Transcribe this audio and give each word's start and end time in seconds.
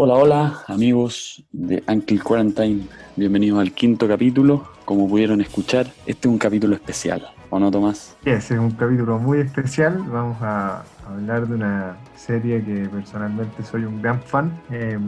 Hola, 0.00 0.14
hola 0.14 0.62
amigos 0.68 1.42
de 1.50 1.82
Uncle 1.88 2.20
Quarantine, 2.20 2.86
bienvenidos 3.16 3.60
al 3.60 3.72
quinto 3.72 4.06
capítulo. 4.06 4.68
Como 4.84 5.08
pudieron 5.08 5.40
escuchar, 5.40 5.88
este 6.06 6.28
es 6.28 6.32
un 6.32 6.38
capítulo 6.38 6.76
especial, 6.76 7.26
¿o 7.50 7.58
no, 7.58 7.68
Tomás? 7.70 8.16
Este 8.24 8.54
es 8.54 8.60
un 8.60 8.70
capítulo 8.70 9.18
muy 9.18 9.40
especial. 9.40 9.98
Vamos 10.08 10.38
a 10.40 10.84
hablar 11.08 11.46
de 11.46 11.54
una 11.54 11.96
serie 12.14 12.62
que 12.64 12.88
personalmente 12.88 13.62
soy 13.62 13.84
un 13.84 14.00
gran 14.02 14.20
fan 14.20 14.52
eh, 14.70 14.98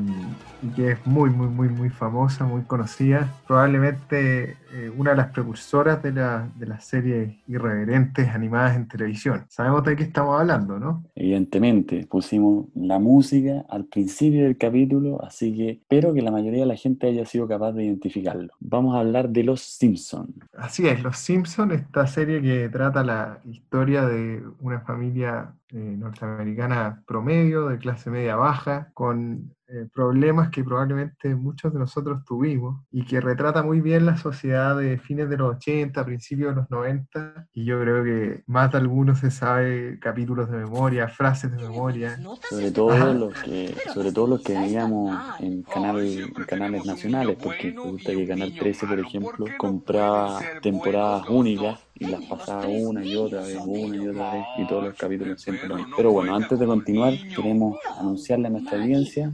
y 0.62 0.68
que 0.68 0.92
es 0.92 1.06
muy, 1.06 1.30
muy, 1.30 1.48
muy, 1.48 1.68
muy 1.68 1.90
famosa, 1.90 2.44
muy 2.44 2.62
conocida. 2.62 3.28
Probablemente 3.46 4.56
eh, 4.72 4.90
una 4.96 5.10
de 5.10 5.16
las 5.16 5.28
precursoras 5.28 6.02
de, 6.02 6.12
la, 6.12 6.48
de 6.56 6.66
las 6.66 6.84
series 6.84 7.34
irreverentes 7.48 8.28
animadas 8.28 8.76
en 8.76 8.88
televisión. 8.88 9.44
Sabemos 9.48 9.84
de 9.84 9.96
qué 9.96 10.04
estamos 10.04 10.40
hablando, 10.40 10.78
¿no? 10.78 11.04
Evidentemente, 11.14 12.06
pusimos 12.06 12.66
la 12.74 12.98
música 12.98 13.64
al 13.68 13.86
principio 13.86 14.44
del 14.44 14.56
capítulo, 14.56 15.22
así 15.24 15.54
que 15.56 15.70
espero 15.70 16.14
que 16.14 16.22
la 16.22 16.30
mayoría 16.30 16.60
de 16.60 16.66
la 16.66 16.76
gente 16.76 17.08
haya 17.08 17.24
sido 17.24 17.48
capaz 17.48 17.72
de 17.72 17.84
identificarlo. 17.84 18.52
Vamos 18.60 18.94
a 18.94 19.00
hablar 19.00 19.28
de 19.28 19.44
Los 19.44 19.60
Simpsons. 19.60 20.34
Así 20.56 20.86
es, 20.86 21.02
Los 21.02 21.18
Simpsons, 21.18 21.72
esta 21.74 22.06
serie 22.06 22.40
que 22.40 22.68
trata 22.68 23.02
la 23.02 23.40
historia 23.44 24.06
de 24.06 24.42
una 24.60 24.80
familia 24.80 25.54
eh, 25.72 25.96
norteamericana 25.98 27.02
promedio, 27.06 27.68
de 27.68 27.78
clase 27.78 28.10
media 28.10 28.36
baja, 28.36 28.90
con 28.94 29.54
eh, 29.72 29.86
problemas 29.94 30.50
que 30.50 30.64
probablemente 30.64 31.32
muchos 31.36 31.72
de 31.72 31.78
nosotros 31.78 32.24
tuvimos 32.24 32.82
y 32.90 33.04
que 33.04 33.20
retrata 33.20 33.62
muy 33.62 33.80
bien 33.80 34.04
la 34.04 34.16
sociedad 34.16 34.76
de 34.76 34.98
fines 34.98 35.30
de 35.30 35.36
los 35.36 35.56
80, 35.56 36.04
principios 36.04 36.50
de 36.50 36.60
los 36.62 36.70
90 36.70 37.46
y 37.54 37.64
yo 37.64 37.80
creo 37.80 38.02
que 38.02 38.42
más 38.46 38.72
de 38.72 38.78
algunos 38.78 39.20
se 39.20 39.30
sabe 39.30 40.00
capítulos 40.00 40.50
de 40.50 40.58
memoria, 40.58 41.06
frases 41.06 41.52
de 41.52 41.58
memoria. 41.58 42.18
Sobre 42.48 42.72
todo 42.72 43.14
los 43.14 43.34
que, 43.42 43.72
sobre 43.94 44.10
todo 44.10 44.26
los 44.26 44.42
que 44.42 44.54
veíamos 44.54 45.16
en, 45.38 45.62
canal, 45.62 46.00
en 46.00 46.32
canales 46.32 46.84
nacionales, 46.84 47.36
porque 47.40 47.70
resulta 47.70 48.10
que 48.10 48.26
Canal 48.26 48.52
13, 48.52 48.86
por 48.88 48.98
ejemplo, 48.98 49.46
compraba 49.56 50.40
temporadas 50.62 51.28
únicas 51.28 51.78
y 51.94 52.06
las 52.06 52.24
pasaba 52.24 52.66
una 52.66 53.04
y 53.04 53.14
otra 53.14 53.42
vez, 53.42 53.58
una 53.64 53.96
y 53.96 54.08
otra 54.08 54.32
vez, 54.32 54.44
y 54.58 54.66
todos 54.66 54.84
los 54.84 54.96
capítulos 54.96 55.40
siempre 55.40 55.68
lo 55.68 55.76
mismo. 55.76 55.94
Pero 55.96 56.10
bueno, 56.10 56.34
antes 56.34 56.58
de 56.58 56.66
continuar, 56.66 57.14
queremos 57.36 57.78
anunciarle 57.98 58.48
a 58.48 58.50
nuestra 58.50 58.80
audiencia 58.80 59.32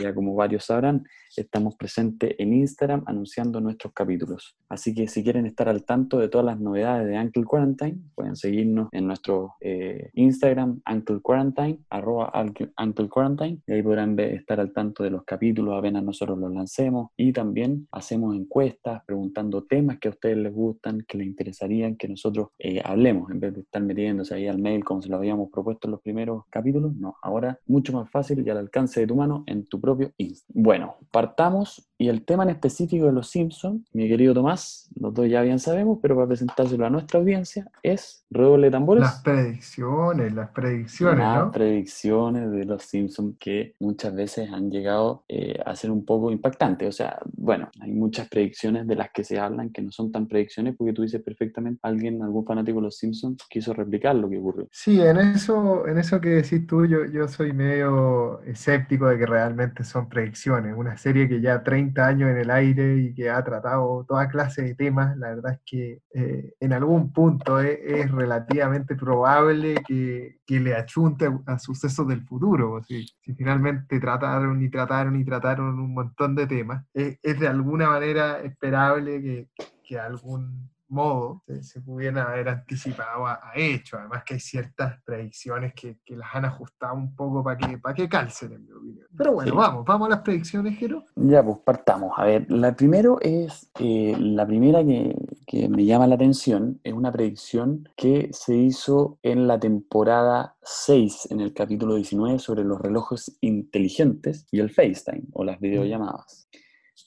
ya 0.00 0.14
como 0.14 0.34
varios 0.34 0.64
sabrán, 0.64 1.04
estamos 1.36 1.76
presentes 1.76 2.34
en 2.38 2.52
Instagram 2.52 3.02
anunciando 3.06 3.60
nuestros 3.60 3.92
capítulos. 3.92 4.56
Así 4.68 4.94
que 4.94 5.08
si 5.08 5.22
quieren 5.22 5.46
estar 5.46 5.68
al 5.68 5.84
tanto 5.84 6.18
de 6.18 6.28
todas 6.28 6.44
las 6.44 6.60
novedades 6.60 7.06
de 7.08 7.18
Uncle 7.18 7.44
Quarantine, 7.44 7.98
pueden 8.14 8.36
seguirnos 8.36 8.88
en 8.92 9.06
nuestro 9.06 9.54
eh, 9.60 10.10
Instagram, 10.14 10.80
Uncle 10.90 11.20
Quarantine, 11.20 11.78
arroba 11.90 12.32
Uncle 12.78 13.08
Quarantine, 13.08 13.60
y 13.66 13.72
ahí 13.72 13.82
podrán 13.82 14.18
estar 14.18 14.60
al 14.60 14.72
tanto 14.72 15.02
de 15.02 15.10
los 15.10 15.24
capítulos 15.24 15.78
apenas 15.78 16.02
nosotros 16.02 16.38
los 16.38 16.52
lancemos. 16.52 17.10
Y 17.16 17.32
también 17.32 17.88
hacemos 17.92 18.34
encuestas 18.36 19.02
preguntando 19.06 19.64
temas 19.64 19.98
que 19.98 20.08
a 20.08 20.10
ustedes 20.12 20.36
les 20.36 20.52
gustan, 20.52 21.04
que 21.06 21.18
les 21.18 21.26
interesarían 21.26 21.96
que 21.96 22.08
nosotros 22.08 22.48
eh, 22.58 22.80
hablemos, 22.84 23.30
en 23.30 23.40
vez 23.40 23.54
de 23.54 23.60
estar 23.60 23.82
metiéndose 23.82 24.34
ahí 24.34 24.46
al 24.46 24.58
mail 24.58 24.84
como 24.84 25.02
se 25.02 25.08
lo 25.08 25.16
habíamos 25.16 25.50
propuesto 25.50 25.88
en 25.88 25.92
los 25.92 26.00
primeros 26.00 26.44
capítulos. 26.50 26.94
No, 26.96 27.16
ahora 27.22 27.58
mucho 27.66 27.92
más 27.92 28.10
fácil 28.10 28.44
y 28.46 28.50
al 28.50 28.58
alcance 28.58 29.00
de 29.00 29.06
tu 29.06 29.16
mano 29.16 29.44
en 29.46 29.66
tu 29.66 29.77
propio 29.80 30.12
Instagram. 30.16 30.62
Bueno, 30.62 30.96
partamos 31.10 31.88
y 32.00 32.08
el 32.08 32.24
tema 32.24 32.44
en 32.44 32.50
específico 32.50 33.06
de 33.06 33.12
los 33.12 33.28
Simpsons, 33.28 33.88
mi 33.92 34.08
querido 34.08 34.32
Tomás, 34.32 34.88
los 34.94 35.12
dos 35.12 35.28
ya 35.28 35.42
bien 35.42 35.58
sabemos, 35.58 35.98
pero 36.00 36.14
para 36.14 36.28
presentárselo 36.28 36.86
a 36.86 36.90
nuestra 36.90 37.18
audiencia, 37.18 37.68
es 37.82 38.24
redoble 38.30 38.68
de 38.68 38.70
tambores. 38.70 39.02
Las 39.02 39.20
predicciones, 39.22 40.32
las 40.32 40.50
predicciones, 40.50 41.18
las 41.18 41.50
predicciones 41.50 42.50
de 42.52 42.64
los 42.64 42.84
Simpsons 42.84 43.36
que 43.40 43.74
muchas 43.80 44.14
veces 44.14 44.48
han 44.52 44.70
llegado 44.70 45.24
eh, 45.28 45.58
a 45.66 45.74
ser 45.74 45.90
un 45.90 46.04
poco 46.04 46.30
impactantes. 46.30 46.88
O 46.88 46.92
sea, 46.92 47.18
bueno, 47.32 47.68
hay 47.80 47.90
muchas 47.90 48.28
predicciones 48.28 48.86
de 48.86 48.94
las 48.94 49.10
que 49.10 49.24
se 49.24 49.40
hablan 49.40 49.70
que 49.70 49.82
no 49.82 49.90
son 49.90 50.12
tan 50.12 50.28
predicciones 50.28 50.76
porque 50.76 50.92
tú 50.92 51.02
dices 51.02 51.20
perfectamente, 51.20 51.80
alguien, 51.82 52.22
algún 52.22 52.44
fanático 52.44 52.78
de 52.78 52.84
los 52.84 52.96
Simpsons 52.96 53.44
quiso 53.50 53.72
replicar 53.72 54.14
lo 54.14 54.30
que 54.30 54.38
ocurrió. 54.38 54.68
Sí, 54.70 55.00
en 55.00 55.18
eso, 55.18 55.86
en 55.88 55.98
eso 55.98 56.20
que 56.20 56.28
decís 56.28 56.64
tú, 56.64 56.86
yo, 56.86 57.06
yo 57.06 57.26
soy 57.26 57.52
medio 57.52 58.40
escéptico 58.42 59.08
de 59.08 59.18
que 59.18 59.26
realmente 59.26 59.67
son 59.82 60.08
predicciones. 60.08 60.74
Una 60.76 60.96
serie 60.96 61.28
que 61.28 61.40
ya 61.40 61.62
30 61.62 62.06
años 62.06 62.30
en 62.30 62.38
el 62.38 62.50
aire 62.50 62.98
y 62.98 63.14
que 63.14 63.30
ha 63.30 63.42
tratado 63.44 64.04
toda 64.06 64.28
clase 64.28 64.62
de 64.62 64.74
temas, 64.74 65.16
la 65.16 65.30
verdad 65.30 65.52
es 65.54 65.60
que 65.64 66.02
eh, 66.14 66.54
en 66.60 66.72
algún 66.72 67.12
punto 67.12 67.60
es, 67.60 68.10
relativamente 68.10 68.94
probable 68.96 69.76
que, 69.86 70.38
que, 70.46 70.60
le 70.60 70.74
achunte 70.74 71.28
a, 71.46 71.58
sucesos 71.58 72.06
del 72.08 72.22
futuro. 72.22 72.82
Si, 72.82 73.06
si, 73.20 73.34
finalmente 73.34 74.00
trataron 74.00 74.62
y 74.62 74.68
trataron 74.68 75.16
y 75.16 75.24
trataron 75.24 75.78
un 75.78 75.94
montón 75.94 76.34
de 76.34 76.46
temas, 76.46 76.84
es, 76.94 77.18
es 77.22 77.38
de 77.38 77.48
alguna 77.48 77.90
manera 77.90 78.40
esperable 78.40 79.22
que, 79.22 79.48
que 79.84 79.98
algún 79.98 80.70
modo 80.88 81.42
se, 81.60 81.80
pudieran 81.80 82.26
haber 82.26 82.48
anticipado 82.48 83.26
a, 83.26 83.40
hecho. 83.54 83.98
Además 83.98 84.24
que 84.24 84.34
hay 84.34 84.40
ciertas 84.40 85.00
predicciones 85.04 85.74
que, 85.74 85.98
que 86.04 86.16
las 86.16 86.34
han 86.34 86.44
ajustado 86.44 86.94
un 86.94 87.14
poco 87.14 87.42
para 87.42 87.56
que, 87.56 87.78
para 87.78 87.94
que 87.94 88.08
calcen, 88.08 88.52
en 88.52 88.64
mi 88.64 88.72
opinión. 88.72 89.06
Pero 89.16 89.32
bueno, 89.32 89.54
vamos, 89.54 89.84
vamos 89.84 90.06
a 90.06 90.10
las 90.10 90.20
predicciones, 90.20 90.78
Jero. 90.78 91.04
Ya, 91.16 91.42
pues 91.42 91.58
partamos. 91.64 92.12
A 92.16 92.24
ver, 92.24 92.50
la 92.50 92.74
primero 92.74 93.18
es, 93.20 93.70
eh, 93.80 94.16
la 94.18 94.46
primera 94.46 94.84
que, 94.84 95.14
que 95.46 95.68
me 95.68 95.84
llama 95.84 96.06
la 96.06 96.14
atención 96.14 96.80
es 96.84 96.92
una 96.92 97.12
predicción 97.12 97.88
que 97.96 98.30
se 98.32 98.54
hizo 98.56 99.18
en 99.22 99.46
la 99.46 99.58
temporada 99.58 100.56
6, 100.62 101.28
en 101.30 101.40
el 101.40 101.54
capítulo 101.54 101.94
19, 101.94 102.38
sobre 102.38 102.64
los 102.64 102.80
relojes 102.80 103.38
inteligentes 103.40 104.46
y 104.50 104.60
el 104.60 104.70
FaceTime 104.70 105.24
o 105.32 105.44
las 105.44 105.58
videollamadas. 105.60 106.48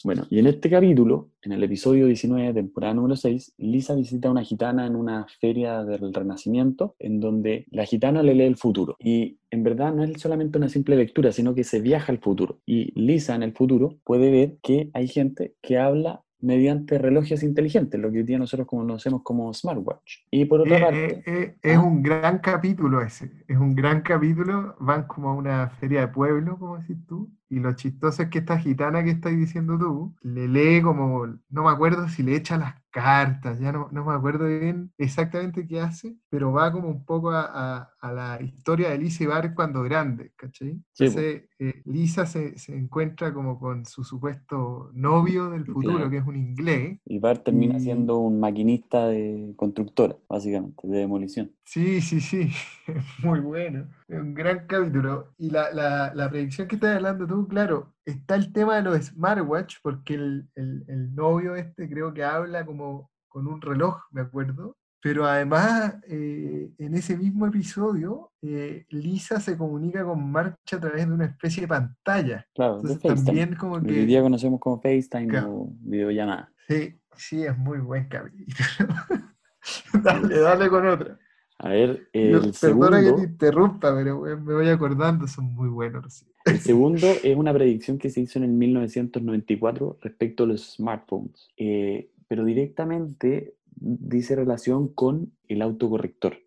Bueno, 0.03 0.25
y 0.29 0.39
en 0.39 0.47
este 0.47 0.69
capítulo, 0.69 1.29
en 1.41 1.51
el 1.51 1.63
episodio 1.63 2.07
19, 2.07 2.53
temporada 2.53 2.93
número 2.93 3.15
6, 3.15 3.53
Lisa 3.57 3.93
visita 3.93 4.27
a 4.27 4.31
una 4.31 4.43
gitana 4.43 4.87
en 4.87 4.95
una 4.95 5.27
feria 5.39 5.83
del 5.83 6.13
Renacimiento, 6.13 6.95
en 6.97 7.19
donde 7.19 7.65
la 7.69 7.85
gitana 7.85 8.23
le 8.23 8.33
lee 8.33 8.45
el 8.45 8.57
futuro. 8.57 8.95
Y 8.99 9.37
en 9.51 9.63
verdad 9.63 9.93
no 9.93 10.03
es 10.03 10.19
solamente 10.19 10.57
una 10.57 10.69
simple 10.69 10.95
lectura, 10.95 11.31
sino 11.31 11.53
que 11.53 11.63
se 11.63 11.81
viaja 11.81 12.11
al 12.11 12.19
futuro. 12.19 12.59
Y 12.65 12.99
Lisa 12.99 13.35
en 13.35 13.43
el 13.43 13.53
futuro 13.53 13.97
puede 14.03 14.31
ver 14.31 14.57
que 14.63 14.89
hay 14.93 15.07
gente 15.07 15.55
que 15.61 15.77
habla 15.77 16.23
mediante 16.39 16.97
relojes 16.97 17.43
inteligentes, 17.43 17.99
lo 17.99 18.11
que 18.11 18.19
hoy 18.19 18.23
día 18.23 18.39
nosotros 18.39 18.67
conocemos 18.67 19.21
como 19.23 19.53
smartwatch. 19.53 20.23
Y 20.31 20.45
por 20.45 20.61
otra 20.61 20.77
eh, 20.77 20.81
parte... 20.81 21.13
Eh, 21.15 21.23
eh, 21.27 21.55
es 21.61 21.77
¿ah? 21.77 21.81
un 21.81 22.01
gran 22.01 22.39
capítulo 22.39 23.01
ese, 23.01 23.31
es 23.47 23.57
un 23.57 23.75
gran 23.75 24.01
capítulo, 24.01 24.75
van 24.79 25.05
como 25.05 25.29
a 25.29 25.35
una 25.35 25.69
feria 25.69 26.01
de 26.01 26.07
pueblo, 26.07 26.57
como 26.57 26.79
decís 26.79 26.97
tú, 27.07 27.29
y 27.51 27.59
lo 27.59 27.73
chistoso 27.73 28.23
es 28.23 28.29
que 28.29 28.39
esta 28.39 28.57
gitana 28.57 29.03
que 29.03 29.09
estás 29.09 29.35
diciendo 29.35 29.77
tú, 29.77 30.15
le 30.21 30.47
lee 30.47 30.81
como, 30.81 31.27
no 31.49 31.63
me 31.63 31.69
acuerdo 31.69 32.07
si 32.07 32.23
le 32.23 32.37
echa 32.37 32.57
las 32.57 32.75
cartas, 32.91 33.59
ya 33.59 33.71
no, 33.71 33.89
no 33.91 34.05
me 34.05 34.13
acuerdo 34.13 34.47
bien 34.47 34.91
exactamente 34.97 35.67
qué 35.67 35.81
hace, 35.81 36.15
pero 36.29 36.51
va 36.51 36.71
como 36.71 36.89
un 36.89 37.05
poco 37.05 37.31
a, 37.31 37.89
a, 37.99 38.11
la 38.13 38.41
historia 38.41 38.89
de 38.89 38.99
Lisa 38.99 39.23
y 39.23 39.27
Bart 39.27 39.53
cuando 39.53 39.83
grande, 39.83 40.31
¿cachai? 40.35 40.79
Entonces, 40.97 41.43
eh, 41.59 41.81
Lisa 41.85 42.25
se, 42.25 42.57
se, 42.57 42.75
encuentra 42.75 43.33
como 43.33 43.59
con 43.59 43.85
su 43.85 44.03
supuesto 44.03 44.89
novio 44.93 45.49
del 45.49 45.65
futuro, 45.65 46.09
que 46.09 46.17
es 46.17 46.25
un 46.25 46.35
inglés. 46.35 46.99
Y 47.05 47.19
Bart 47.19 47.43
termina 47.43 47.79
siendo 47.79 48.17
un 48.17 48.39
maquinista 48.39 49.07
de 49.07 49.53
constructora, 49.55 50.15
básicamente, 50.29 50.87
de 50.87 50.97
demolición. 50.99 51.51
Sí, 51.65 52.01
sí, 52.01 52.19
sí, 52.19 52.49
es 52.87 53.03
muy 53.23 53.39
bueno, 53.39 53.87
un 54.19 54.33
gran 54.33 54.67
capítulo. 54.67 55.33
Y 55.37 55.49
la, 55.49 55.71
la, 55.71 56.13
la 56.13 56.29
predicción 56.29 56.67
que 56.67 56.75
estás 56.75 56.97
hablando 56.97 57.25
tú, 57.27 57.47
claro, 57.47 57.93
está 58.05 58.35
el 58.35 58.51
tema 58.51 58.75
de 58.75 58.83
los 58.83 59.05
smartwatch, 59.05 59.77
porque 59.81 60.15
el, 60.15 60.49
el, 60.55 60.83
el, 60.87 61.15
novio 61.15 61.55
este 61.55 61.89
creo 61.89 62.13
que 62.13 62.23
habla 62.23 62.65
como 62.65 63.09
con 63.27 63.47
un 63.47 63.61
reloj, 63.61 63.97
me 64.11 64.21
acuerdo. 64.21 64.77
Pero 65.03 65.25
además, 65.25 65.95
eh, 66.07 66.69
en 66.77 66.93
ese 66.93 67.17
mismo 67.17 67.47
episodio, 67.47 68.31
eh, 68.43 68.85
Lisa 68.89 69.39
se 69.39 69.57
comunica 69.57 70.05
con 70.05 70.31
Marcha 70.31 70.77
a 70.77 70.79
través 70.79 71.07
de 71.07 71.13
una 71.13 71.25
especie 71.25 71.61
de 71.61 71.67
pantalla. 71.67 72.45
Claro, 72.53 72.81
Entonces, 72.81 73.23
también 73.23 73.55
como 73.55 73.81
que... 73.81 73.91
Hoy 73.91 74.05
día 74.05 74.21
conocemos 74.21 74.59
como 74.59 74.79
FaceTime 74.79 75.39
o 75.39 75.73
videollamada. 75.79 76.53
Sí, 76.67 76.99
sí, 77.15 77.43
es 77.43 77.57
muy 77.57 77.79
buen 77.79 78.07
capítulo. 78.09 78.45
dale, 80.03 80.39
dale 80.39 80.69
con 80.69 80.85
otra. 80.85 81.17
A 81.63 81.69
ver, 81.69 82.07
el 82.11 82.53
segundo... 82.55 82.89
Perdona 82.89 83.01
que 83.03 83.21
te 83.21 83.27
interrumpa, 83.27 83.95
pero 83.95 84.21
me 84.21 84.53
voy 84.53 84.67
acordando, 84.69 85.27
son 85.27 85.53
muy 85.53 85.69
buenos. 85.69 86.25
El 86.43 86.59
segundo 86.59 87.05
es 87.23 87.37
una 87.37 87.53
predicción 87.53 87.99
que 87.99 88.09
se 88.09 88.21
hizo 88.21 88.39
en 88.39 88.45
el 88.45 88.51
1994 88.51 89.99
respecto 90.01 90.43
a 90.43 90.47
los 90.47 90.73
smartphones, 90.73 91.49
eh, 91.57 92.09
pero 92.27 92.45
directamente 92.45 93.53
dice 93.75 94.35
relación 94.35 94.87
con 94.87 95.33
el 95.47 95.61
autocorrector 95.61 96.37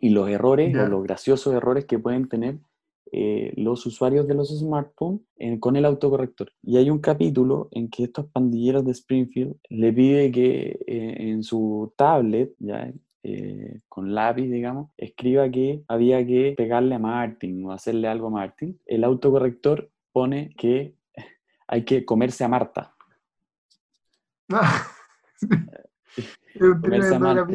y 0.00 0.10
los 0.10 0.28
errores 0.28 0.74
o 0.76 0.88
los 0.88 1.04
graciosos 1.04 1.54
errores 1.54 1.84
que 1.84 2.00
pueden 2.00 2.28
tener 2.28 2.58
eh, 3.12 3.52
los 3.56 3.86
usuarios 3.86 4.26
de 4.26 4.34
los 4.34 4.48
smartphones 4.48 5.20
eh, 5.36 5.60
con 5.60 5.76
el 5.76 5.84
autocorrector. 5.84 6.50
Y 6.64 6.78
hay 6.78 6.90
un 6.90 6.98
capítulo 6.98 7.68
en 7.70 7.88
que 7.88 8.02
estos 8.02 8.26
pandilleros 8.26 8.84
de 8.84 8.90
Springfield 8.90 9.54
le 9.68 9.92
pide 9.92 10.32
que 10.32 10.80
eh, 10.84 11.16
en 11.18 11.44
su 11.44 11.92
tablet, 11.96 12.52
ya 12.58 12.92
con 13.88 14.14
lápiz, 14.14 14.48
digamos, 14.50 14.90
escriba 14.96 15.48
que 15.50 15.82
había 15.88 16.24
que 16.26 16.54
pegarle 16.56 16.96
a 16.96 16.98
Martin 16.98 17.64
o 17.64 17.72
hacerle 17.72 18.08
algo 18.08 18.26
a 18.26 18.30
Martin. 18.30 18.78
El 18.86 19.04
autocorrector 19.04 19.90
pone 20.12 20.54
que 20.56 20.96
hay 21.68 21.84
que 21.84 22.04
comerse 22.04 22.44
a 22.44 22.48
Marta. 22.48 22.94
Ah, 26.56 26.78
comerse 26.80 27.14
a 27.14 27.18
Marta. 27.18 27.52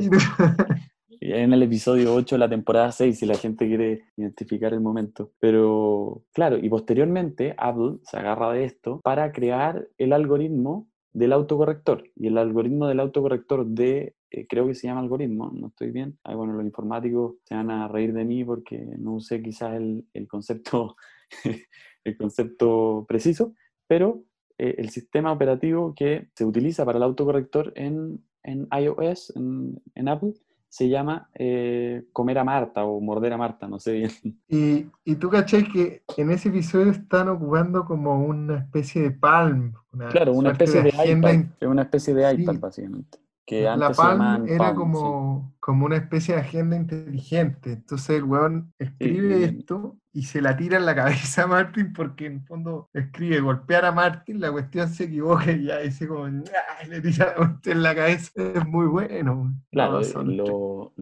en 1.21 1.54
el 1.54 1.63
episodio 1.63 2.13
8 2.13 2.36
de 2.36 2.39
la 2.39 2.50
temporada 2.50 2.92
6, 2.92 3.18
si 3.18 3.25
la 3.25 3.36
gente 3.36 3.68
quiere 3.68 4.04
identificar 4.18 4.74
el 4.74 4.81
momento. 4.81 5.31
Pero 5.39 6.24
claro, 6.33 6.57
y 6.57 6.68
posteriormente 6.68 7.56
Apple 7.57 8.00
se 8.04 8.18
agarra 8.18 8.51
de 8.51 8.66
esto 8.66 9.00
para 9.01 9.31
crear 9.31 9.88
el 9.98 10.12
algoritmo 10.12 10.89
del 11.13 11.33
autocorrector. 11.33 12.04
Y 12.16 12.27
el 12.27 12.38
algoritmo 12.38 12.88
del 12.88 13.00
autocorrector 13.00 13.66
de, 13.66 14.16
eh, 14.31 14.46
creo 14.48 14.68
que 14.68 14.76
se 14.76 14.88
llama 14.88 15.02
algoritmo, 15.02 15.52
no 15.54 15.68
estoy 15.68 15.92
bien. 15.92 16.18
Ay, 16.24 16.36
bueno, 16.36 16.54
los 16.54 16.66
informáticos 16.66 17.36
se 17.44 17.56
van 17.56 17.72
a 17.72 17.88
reír 17.88 18.14
de 18.14 18.26
mí 18.26 18.44
porque 18.44 18.78
no 18.78 19.14
usé 19.14 19.42
quizás 19.42 19.76
el, 19.76 20.06
el 20.14 20.28
concepto, 20.28 20.96
el 22.04 22.18
concepto 22.18 23.06
preciso, 23.08 23.54
pero 23.88 24.24
eh, 24.58 24.76
el 24.78 24.90
sistema 24.90 25.31
operativo 25.31 25.94
que 25.96 26.30
se 26.36 26.46
utiliza 26.46 26.86
para 26.86 26.98
el 26.98 27.04
autocorrector 27.04 27.74
en, 27.76 28.24
en 28.44 28.68
iOS, 28.72 29.36
en, 29.36 29.81
en 29.96 30.08
Apple, 30.08 30.34
se 30.68 30.88
llama 30.88 31.28
eh, 31.34 32.06
Comer 32.14 32.38
a 32.38 32.44
Marta 32.44 32.84
o 32.84 33.02
Morder 33.02 33.34
a 33.34 33.38
Marta, 33.38 33.68
no 33.68 33.80
sé 33.80 33.94
bien. 33.94 34.12
Y, 34.48 34.86
y 35.04 35.16
tú 35.16 35.30
caché 35.30 35.64
que 35.64 36.04
en 36.18 36.30
ese 36.30 36.50
episodio 36.50 36.92
están 36.92 37.30
ocupando 37.30 37.84
como 37.86 38.24
una 38.24 38.60
especie 38.60 39.02
de 39.02 39.12
Palm. 39.12 39.74
claro, 40.12 40.34
una 40.34 40.52
especie 40.52 40.84
de, 40.84 40.90
iPad, 40.90 41.68
una 41.68 41.81
especie 41.81 42.14
de 42.14 42.31
iPad 42.31 42.60
básicamente 42.60 43.18
la 43.51 43.92
Palm 43.92 44.48
era 44.48 44.74
como, 44.74 45.54
como 45.60 45.86
una 45.86 45.98
especie 45.98 46.36
de 46.36 46.42
agenda 46.42 46.75
inteligente. 46.75 47.74
Entonces 47.74 48.18
el 48.18 48.24
weón 48.24 48.74
escribe 48.80 49.44
esto 49.44 49.98
y 50.12 50.24
se 50.24 50.42
la 50.42 50.57
tira 50.57 50.78
en 50.78 50.86
la 50.86 50.96
cabeza 50.96 51.44
a 51.44 51.48
Martin 51.48 51.94
porque 51.94 52.25
en 52.25 52.34
el 52.34 52.42
fondo 52.42 52.90
escribe 52.94 53.40
golpear 53.42 53.86
a 53.86 53.92
Martin, 53.92 54.40
la 54.40 54.51
cuestión 54.51 54.90
se 54.90 55.06
equivoca 55.06 55.51
y 55.51 55.66
ya 55.66 55.80
dice 55.80 56.07
como 56.07 56.28
le 56.28 57.01
tira 57.01 57.36
en 57.66 57.84
la 57.84 57.96
cabeza. 57.96 58.31
Es 58.36 58.68
muy 58.68 58.88
bueno. 58.88 59.54
Claro, 59.72 60.02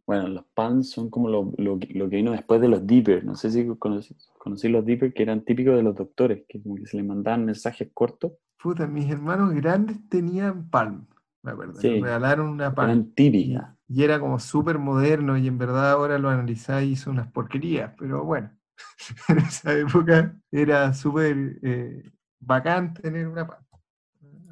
bueno, 0.05 0.27
los 0.27 0.45
PALMs 0.53 0.89
son 0.89 1.09
como 1.09 1.29
lo, 1.29 1.51
lo, 1.57 1.79
que 1.79 2.15
vino 2.15 2.31
después 2.31 2.61
de 2.61 2.67
los 2.67 2.85
Deeper. 2.85 3.25
No 3.25 3.35
sé 3.35 3.51
si 3.51 3.67
conocí, 3.77 4.15
conocí 4.37 4.69
los 4.69 4.85
Deeper 4.85 5.13
que 5.13 5.23
eran 5.23 5.41
típicos 5.41 5.75
de 5.75 5.83
los 5.83 5.95
doctores, 5.95 6.43
que 6.47 6.61
como 6.61 6.75
que 6.75 6.85
se 6.85 6.97
les 6.97 7.05
mandaban 7.05 7.45
mensajes 7.45 7.89
cortos. 7.93 8.33
Puta, 8.61 8.87
mis 8.87 9.09
hermanos 9.09 9.53
grandes 9.53 9.97
tenían 10.09 10.69
Palm 10.69 11.05
me 11.43 11.51
acuerdo. 11.51 11.79
regalaron 11.81 12.47
una 12.49 12.73
pan. 12.73 13.11
típica. 13.13 13.75
Y, 13.87 14.03
era 14.03 14.19
como 14.19 14.39
súper 14.39 14.79
moderno 14.79 15.37
y 15.37 15.47
en 15.47 15.57
verdad 15.57 15.91
ahora 15.91 16.17
lo 16.17 16.29
analizáis 16.29 16.89
y 16.89 16.91
hizo 16.93 17.09
unas 17.09 17.31
porquerías, 17.31 17.93
pero 17.97 18.23
bueno, 18.23 18.51
en 19.29 19.37
esa 19.39 19.73
época 19.73 20.35
era 20.51 20.93
súper 20.93 21.59
eh, 21.61 22.11
bacán 22.39 22.93
tener 22.93 23.27
una 23.27 23.47
pan. 23.47 23.59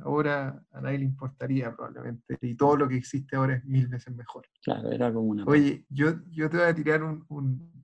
Ahora 0.03 0.63
a 0.71 0.81
nadie 0.81 0.99
le 0.99 1.05
importaría 1.05 1.75
probablemente 1.75 2.37
y 2.39 2.55
todo 2.55 2.77
lo 2.77 2.87
que 2.87 2.95
existe 2.95 3.35
ahora 3.35 3.55
es 3.55 3.65
mil 3.65 3.87
veces 3.87 4.15
mejor. 4.15 4.45
Claro, 4.63 4.91
era 4.91 5.11
como 5.11 5.29
una... 5.29 5.45
Oye, 5.45 5.83
yo, 5.89 6.13
yo 6.29 6.47
te 6.47 6.57
voy 6.57 6.67
a 6.67 6.75
tirar 6.75 7.01
un, 7.01 7.25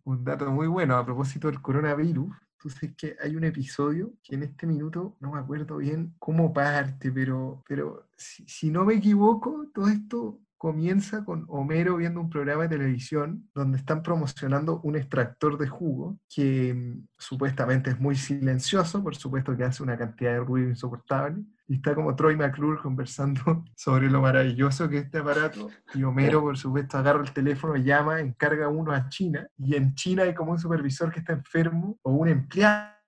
un 0.03 0.23
dato 0.23 0.51
muy 0.51 0.67
bueno 0.67 0.95
a 0.95 1.05
propósito 1.05 1.47
del 1.47 1.61
coronavirus 1.61 2.31
entonces 2.63 2.95
que 2.95 3.17
hay 3.19 3.35
un 3.35 3.43
episodio 3.43 4.13
que 4.23 4.35
en 4.35 4.43
este 4.43 4.67
minuto 4.67 5.17
no 5.19 5.31
me 5.31 5.39
acuerdo 5.39 5.77
bien 5.77 6.13
cómo 6.19 6.53
parte, 6.53 7.11
pero, 7.11 7.63
pero 7.67 8.07
si, 8.15 8.45
si 8.47 8.69
no 8.69 8.85
me 8.85 8.95
equivoco, 8.95 9.67
todo 9.73 9.87
esto 9.87 10.39
comienza 10.61 11.25
con 11.25 11.43
Homero 11.47 11.97
viendo 11.97 12.21
un 12.21 12.29
programa 12.29 12.61
de 12.61 12.77
televisión 12.77 13.49
donde 13.55 13.79
están 13.79 14.03
promocionando 14.03 14.79
un 14.83 14.95
extractor 14.95 15.57
de 15.57 15.67
jugo 15.67 16.19
que 16.29 16.71
mm, 16.71 17.07
supuestamente 17.17 17.89
es 17.89 17.99
muy 17.99 18.15
silencioso, 18.15 19.01
por 19.01 19.15
supuesto 19.15 19.57
que 19.57 19.63
hace 19.63 19.81
una 19.81 19.97
cantidad 19.97 20.33
de 20.33 20.41
ruido 20.41 20.69
insoportable, 20.69 21.41
y 21.67 21.77
está 21.77 21.95
como 21.95 22.15
Troy 22.15 22.35
McClure 22.35 22.79
conversando 22.79 23.41
sobre 23.75 24.07
lo 24.11 24.21
maravilloso 24.21 24.87
que 24.87 24.99
es 24.99 25.05
este 25.05 25.17
aparato, 25.17 25.67
y 25.95 26.03
Homero, 26.03 26.41
por 26.41 26.55
supuesto, 26.55 26.95
agarra 26.95 27.23
el 27.23 27.33
teléfono, 27.33 27.75
llama, 27.75 28.19
encarga 28.19 28.67
uno 28.67 28.91
a 28.91 29.09
China, 29.09 29.47
y 29.57 29.73
en 29.73 29.95
China 29.95 30.23
hay 30.23 30.35
como 30.35 30.51
un 30.51 30.59
supervisor 30.59 31.11
que 31.11 31.21
está 31.21 31.33
enfermo, 31.33 31.97
o 32.03 32.11
un 32.11 32.27
empleado 32.27 33.00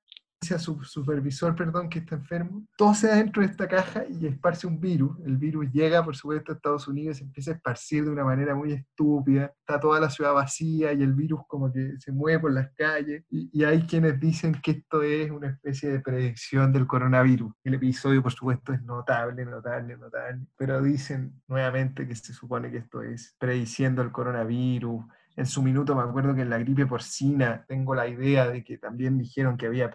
a 0.51 0.59
su 0.59 0.83
supervisor, 0.83 1.55
perdón, 1.55 1.89
que 1.89 1.99
está 1.99 2.15
enfermo, 2.15 2.65
todo 2.77 2.93
se 2.93 3.07
dentro 3.07 3.41
de 3.41 3.47
esta 3.47 3.67
caja 3.67 4.03
y 4.09 4.27
esparce 4.27 4.67
un 4.67 4.79
virus. 4.79 5.17
El 5.25 5.37
virus 5.37 5.71
llega, 5.71 6.03
por 6.03 6.15
supuesto, 6.15 6.51
a 6.51 6.55
Estados 6.55 6.87
Unidos 6.87 7.17
se 7.17 7.23
empieza 7.23 7.51
a 7.51 7.53
esparcir 7.55 8.03
de 8.03 8.09
una 8.09 8.23
manera 8.23 8.55
muy 8.55 8.73
estúpida. 8.73 9.53
Está 9.59 9.79
toda 9.79 9.99
la 9.99 10.09
ciudad 10.09 10.33
vacía 10.33 10.91
y 10.93 11.01
el 11.01 11.13
virus 11.13 11.41
como 11.47 11.71
que 11.71 11.93
se 11.99 12.11
mueve 12.11 12.39
por 12.39 12.51
las 12.51 12.71
calles. 12.75 13.23
Y, 13.29 13.49
y 13.53 13.63
hay 13.63 13.83
quienes 13.83 14.19
dicen 14.19 14.53
que 14.61 14.71
esto 14.71 15.01
es 15.01 15.31
una 15.31 15.49
especie 15.49 15.89
de 15.89 15.99
predicción 15.99 16.71
del 16.73 16.87
coronavirus. 16.87 17.53
El 17.63 17.75
episodio, 17.75 18.21
por 18.21 18.33
supuesto, 18.33 18.73
es 18.73 18.81
notable, 18.83 19.45
notable, 19.45 19.95
notable. 19.97 20.45
Pero 20.57 20.81
dicen 20.81 21.41
nuevamente 21.47 22.07
que 22.07 22.15
se 22.15 22.33
supone 22.33 22.71
que 22.71 22.77
esto 22.77 23.01
es 23.01 23.35
prediciendo 23.39 24.01
el 24.01 24.11
coronavirus 24.11 25.05
en 25.35 25.45
su 25.45 25.63
minuto 25.63 25.95
me 25.95 26.03
acuerdo 26.03 26.35
que 26.35 26.41
en 26.41 26.49
la 26.49 26.59
gripe 26.59 26.85
porcina 26.85 27.65
tengo 27.67 27.95
la 27.95 28.07
idea 28.07 28.47
de 28.47 28.63
que 28.63 28.77
también 28.77 29.17
dijeron 29.17 29.57
que 29.57 29.65
había 29.65 29.89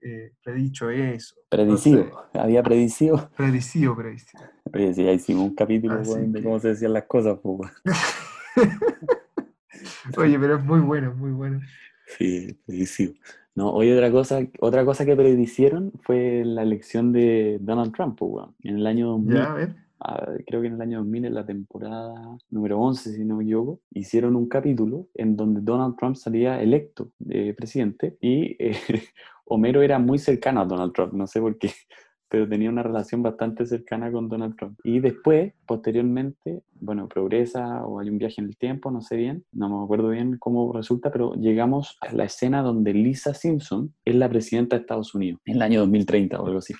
eh, 0.00 0.32
predicho 0.42 0.90
eso. 0.90 1.36
Predicido, 1.48 2.28
había 2.34 2.62
predicido. 2.62 3.30
Predicido, 3.36 3.96
predicido. 3.96 4.42
Oye, 4.72 4.94
sí, 4.94 5.02
hicimos 5.02 5.50
un 5.50 5.54
capítulo 5.54 6.02
de 6.02 6.42
cómo 6.42 6.58
se 6.58 6.68
decían 6.68 6.92
las 6.92 7.04
cosas. 7.04 7.38
Pues, 7.42 7.70
Oye, 10.16 10.38
pero 10.38 10.56
es 10.56 10.64
muy 10.64 10.80
bueno, 10.80 11.14
muy 11.14 11.30
bueno. 11.30 11.60
Sí, 12.18 12.58
predicido. 12.66 13.14
No, 13.54 13.70
oye, 13.70 13.94
otra 13.94 14.10
cosa, 14.10 14.40
otra 14.60 14.84
cosa 14.84 15.04
que 15.04 15.14
predicieron 15.14 15.92
fue 16.02 16.42
la 16.44 16.62
elección 16.62 17.12
de 17.12 17.58
Donald 17.60 17.94
Trump, 17.94 18.18
pues, 18.18 18.46
en 18.62 18.78
el 18.78 18.86
año 18.86 19.08
2000. 19.08 19.34
Ya, 19.34 19.44
a 19.44 19.54
ver 19.54 19.82
creo 20.46 20.60
que 20.60 20.66
en 20.68 20.74
el 20.74 20.80
año 20.80 20.98
2000, 20.98 21.24
en 21.26 21.34
la 21.34 21.46
temporada 21.46 22.38
número 22.50 22.80
11, 22.80 23.12
si 23.14 23.24
no 23.24 23.36
me 23.36 23.44
equivoco, 23.44 23.80
hicieron 23.90 24.36
un 24.36 24.48
capítulo 24.48 25.08
en 25.14 25.36
donde 25.36 25.60
Donald 25.60 25.96
Trump 25.96 26.16
salía 26.16 26.60
electo 26.60 27.10
de 27.18 27.54
presidente 27.54 28.16
y 28.20 28.56
eh, 28.58 28.76
Homero 29.46 29.82
era 29.82 29.98
muy 29.98 30.18
cercano 30.18 30.60
a 30.60 30.64
Donald 30.64 30.92
Trump, 30.92 31.12
no 31.12 31.26
sé 31.26 31.40
por 31.40 31.58
qué, 31.58 31.70
pero 32.28 32.48
tenía 32.48 32.70
una 32.70 32.82
relación 32.82 33.22
bastante 33.22 33.66
cercana 33.66 34.10
con 34.10 34.28
Donald 34.28 34.56
Trump. 34.56 34.78
Y 34.84 35.00
después, 35.00 35.52
posteriormente, 35.66 36.62
bueno, 36.80 37.08
progresa 37.08 37.84
o 37.84 38.00
hay 38.00 38.08
un 38.08 38.18
viaje 38.18 38.40
en 38.40 38.46
el 38.46 38.56
tiempo, 38.56 38.90
no 38.90 39.02
sé 39.02 39.16
bien, 39.16 39.44
no 39.52 39.68
me 39.68 39.84
acuerdo 39.84 40.08
bien 40.08 40.38
cómo 40.38 40.72
resulta, 40.72 41.10
pero 41.10 41.34
llegamos 41.34 41.98
a 42.00 42.12
la 42.12 42.24
escena 42.24 42.62
donde 42.62 42.94
Lisa 42.94 43.34
Simpson 43.34 43.92
es 44.04 44.14
la 44.14 44.28
presidenta 44.28 44.76
de 44.76 44.82
Estados 44.82 45.14
Unidos, 45.14 45.40
en 45.44 45.56
el 45.56 45.62
año 45.62 45.80
2030 45.80 46.40
o 46.40 46.46
algo 46.46 46.58
así. 46.58 46.74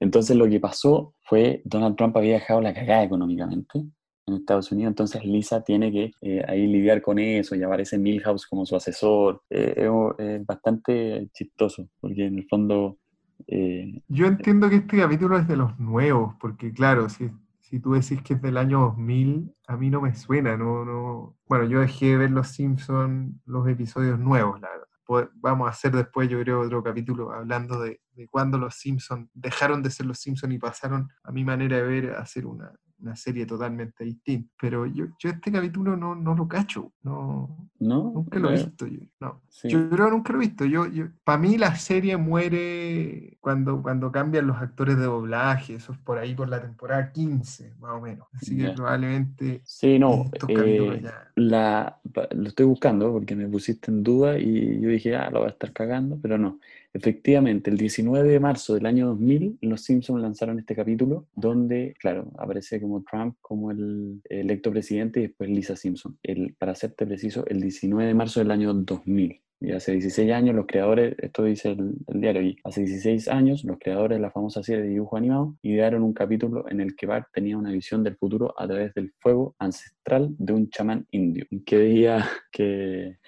Entonces 0.00 0.36
lo 0.36 0.48
que 0.48 0.60
pasó 0.60 1.14
fue, 1.22 1.62
Donald 1.64 1.96
Trump 1.96 2.16
había 2.16 2.34
dejado 2.34 2.60
la 2.60 2.74
cagada 2.74 3.04
económicamente 3.04 3.84
en 4.26 4.34
Estados 4.34 4.72
Unidos, 4.72 4.90
entonces 4.90 5.24
Lisa 5.24 5.62
tiene 5.62 5.92
que 5.92 6.12
eh, 6.20 6.44
ahí 6.48 6.66
lidiar 6.66 7.00
con 7.00 7.18
eso 7.18 7.54
y 7.54 7.62
aparece 7.62 7.96
Milhouse 7.96 8.46
como 8.46 8.66
su 8.66 8.74
asesor. 8.74 9.42
Eh, 9.50 9.88
es 10.18 10.44
bastante 10.44 11.28
chistoso, 11.32 11.88
porque 12.00 12.26
en 12.26 12.38
el 12.38 12.46
fondo... 12.48 12.98
Eh, 13.46 14.02
Yo 14.08 14.26
entiendo 14.26 14.68
que 14.68 14.76
este 14.76 14.98
capítulo 14.98 15.38
es 15.38 15.46
de 15.46 15.56
los 15.56 15.78
nuevos, 15.78 16.34
porque 16.40 16.72
claro, 16.72 17.08
si, 17.08 17.30
si 17.60 17.78
tú 17.78 17.92
decís 17.92 18.20
que 18.22 18.34
es 18.34 18.42
del 18.42 18.56
año 18.56 18.80
2000, 18.80 19.54
a 19.68 19.76
mí 19.76 19.90
no 19.90 20.00
me 20.00 20.14
suena, 20.14 20.56
no, 20.56 20.84
no... 20.84 21.36
Bueno, 21.46 21.64
yo 21.66 21.80
dejé 21.80 22.06
de 22.06 22.16
ver 22.16 22.30
Los 22.32 22.48
Simpsons, 22.48 23.32
los 23.44 23.68
episodios 23.68 24.18
nuevos, 24.18 24.60
la 24.60 24.70
verdad 24.70 24.86
vamos 25.34 25.66
a 25.68 25.70
hacer 25.70 25.92
después, 25.92 26.28
yo 26.28 26.40
creo, 26.40 26.60
otro 26.60 26.82
capítulo 26.82 27.32
hablando 27.32 27.80
de, 27.80 28.00
de 28.12 28.28
cuándo 28.28 28.58
los 28.58 28.74
Simpsons 28.74 29.28
dejaron 29.34 29.82
de 29.82 29.90
ser 29.90 30.06
los 30.06 30.18
Simpsons 30.18 30.54
y 30.54 30.58
pasaron, 30.58 31.10
a 31.22 31.32
mi 31.32 31.44
manera 31.44 31.76
de 31.76 31.82
ver, 31.82 32.10
a 32.10 32.26
ser 32.26 32.46
una, 32.46 32.72
una 33.06 33.16
serie 33.16 33.46
totalmente 33.46 34.04
distinta. 34.04 34.52
Pero 34.60 34.86
yo, 34.86 35.06
yo 35.18 35.30
este 35.30 35.52
capítulo 35.52 35.96
no, 35.96 36.14
no 36.14 36.34
lo 36.34 36.46
cacho. 36.48 36.92
No, 37.02 37.70
¿No? 37.78 38.12
Nunca 38.14 38.38
lo 38.38 38.50
he 38.50 38.54
visto. 38.54 38.86
Yo, 38.86 39.00
no. 39.20 39.42
yo 39.64 39.90
creo 39.90 40.06
que 40.06 40.12
nunca 40.12 40.32
lo 40.32 40.38
he 40.40 40.46
visto. 40.46 40.64
Yo, 40.64 40.86
yo, 40.86 41.06
para 41.24 41.38
mí 41.38 41.58
la 41.58 41.74
serie 41.76 42.16
muere 42.16 43.36
cuando, 43.40 43.82
cuando 43.82 44.10
cambian 44.10 44.46
los 44.46 44.56
actores 44.56 44.96
de 44.96 45.04
doblaje. 45.04 45.74
Eso 45.74 45.92
es 45.92 45.98
por 45.98 46.18
ahí 46.18 46.34
por 46.34 46.48
la 46.48 46.60
temporada 46.60 47.12
15, 47.12 47.74
más 47.78 47.92
o 47.92 48.00
menos. 48.00 48.26
Así 48.32 48.56
que 48.56 48.70
probablemente... 48.70 49.60
Sí, 49.64 49.98
no. 49.98 50.30
Eh, 50.48 51.02
la, 51.36 51.98
lo 52.32 52.48
estoy 52.48 52.66
buscando 52.66 53.12
porque 53.12 53.36
me 53.36 53.48
pusiste 53.48 53.90
en 53.90 54.02
duda 54.02 54.38
y 54.38 54.80
yo 54.80 54.88
dije, 54.88 55.14
ah, 55.16 55.30
lo 55.30 55.40
voy 55.40 55.48
a 55.48 55.52
estar 55.52 55.72
cagando, 55.72 56.18
pero 56.20 56.38
no. 56.38 56.58
Efectivamente, 56.96 57.68
el 57.68 57.76
19 57.76 58.26
de 58.26 58.40
marzo 58.40 58.72
del 58.72 58.86
año 58.86 59.08
2000, 59.08 59.58
los 59.60 59.82
Simpsons 59.82 60.22
lanzaron 60.22 60.58
este 60.58 60.74
capítulo 60.74 61.28
donde, 61.34 61.94
claro, 62.00 62.32
aparece 62.38 62.80
como 62.80 63.02
Trump 63.02 63.36
como 63.42 63.70
el 63.70 64.22
electo 64.24 64.70
presidente 64.70 65.20
y 65.20 65.22
después 65.24 65.50
Lisa 65.50 65.76
Simpson. 65.76 66.18
El, 66.22 66.54
para 66.58 66.74
serte 66.74 67.04
preciso, 67.04 67.44
el 67.48 67.60
19 67.60 68.08
de 68.08 68.14
marzo 68.14 68.40
del 68.40 68.50
año 68.50 68.72
2000. 68.72 69.42
Y 69.60 69.72
hace 69.72 69.92
16 69.92 70.32
años 70.32 70.54
los 70.54 70.66
creadores, 70.66 71.14
esto 71.18 71.44
dice 71.44 71.72
el, 71.72 71.96
diario 72.06 72.40
aquí, 72.40 72.56
hace 72.64 72.80
16 72.80 73.28
años 73.28 73.64
los 73.64 73.78
creadores 73.78 74.16
de 74.16 74.22
la 74.22 74.30
famosa 74.30 74.62
serie 74.62 74.82
de 74.82 74.88
dibujo 74.88 75.18
animado 75.18 75.56
idearon 75.62 76.02
un 76.02 76.14
capítulo 76.14 76.64
en 76.70 76.80
el 76.80 76.96
que 76.96 77.06
Bart 77.06 77.28
tenía 77.32 77.58
una 77.58 77.72
visión 77.72 78.02
del 78.04 78.16
futuro 78.16 78.54
a 78.58 78.66
través 78.66 78.94
del 78.94 79.12
fuego 79.18 79.54
ancestral 79.58 80.34
de 80.38 80.52
un 80.52 80.70
chamán 80.70 81.06
indio, 81.10 81.46
que 81.64 81.76
veía 81.76 82.26
que, 82.52 83.18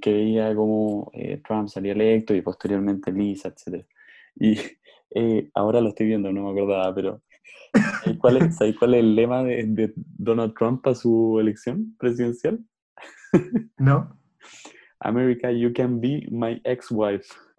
que 0.00 0.12
veía 0.12 0.54
cómo 0.54 1.10
eh, 1.14 1.40
Trump 1.46 1.68
salía 1.68 1.92
electo 1.92 2.34
y 2.34 2.42
posteriormente 2.42 3.12
Lisa, 3.12 3.48
etc. 3.48 3.84
Y 4.36 4.56
eh, 5.14 5.50
ahora 5.54 5.80
lo 5.80 5.88
estoy 5.90 6.06
viendo, 6.06 6.32
no 6.32 6.44
me 6.44 6.50
acordaba, 6.50 6.94
pero 6.94 7.22
¿sabéis 8.00 8.18
cuál 8.18 8.36
es, 8.38 8.58
cuál 8.78 8.94
es 8.94 9.00
el 9.00 9.14
lema 9.14 9.42
de, 9.42 9.64
de 9.66 9.92
Donald 9.96 10.54
Trump 10.54 10.86
a 10.86 10.94
su 10.94 11.38
elección 11.40 11.96
presidencial? 11.98 12.60
No. 13.78 14.18
America, 15.04 15.50
you 15.50 15.72
can 15.72 16.00
be 16.00 16.28
my 16.30 16.60
ex-wife. 16.64 17.26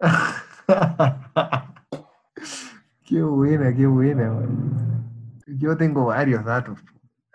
qué 3.04 3.22
buena, 3.22 3.74
qué 3.74 3.86
buena. 3.86 4.40
Yo 5.46 5.76
tengo 5.76 6.06
varios 6.06 6.42
datos. 6.44 6.80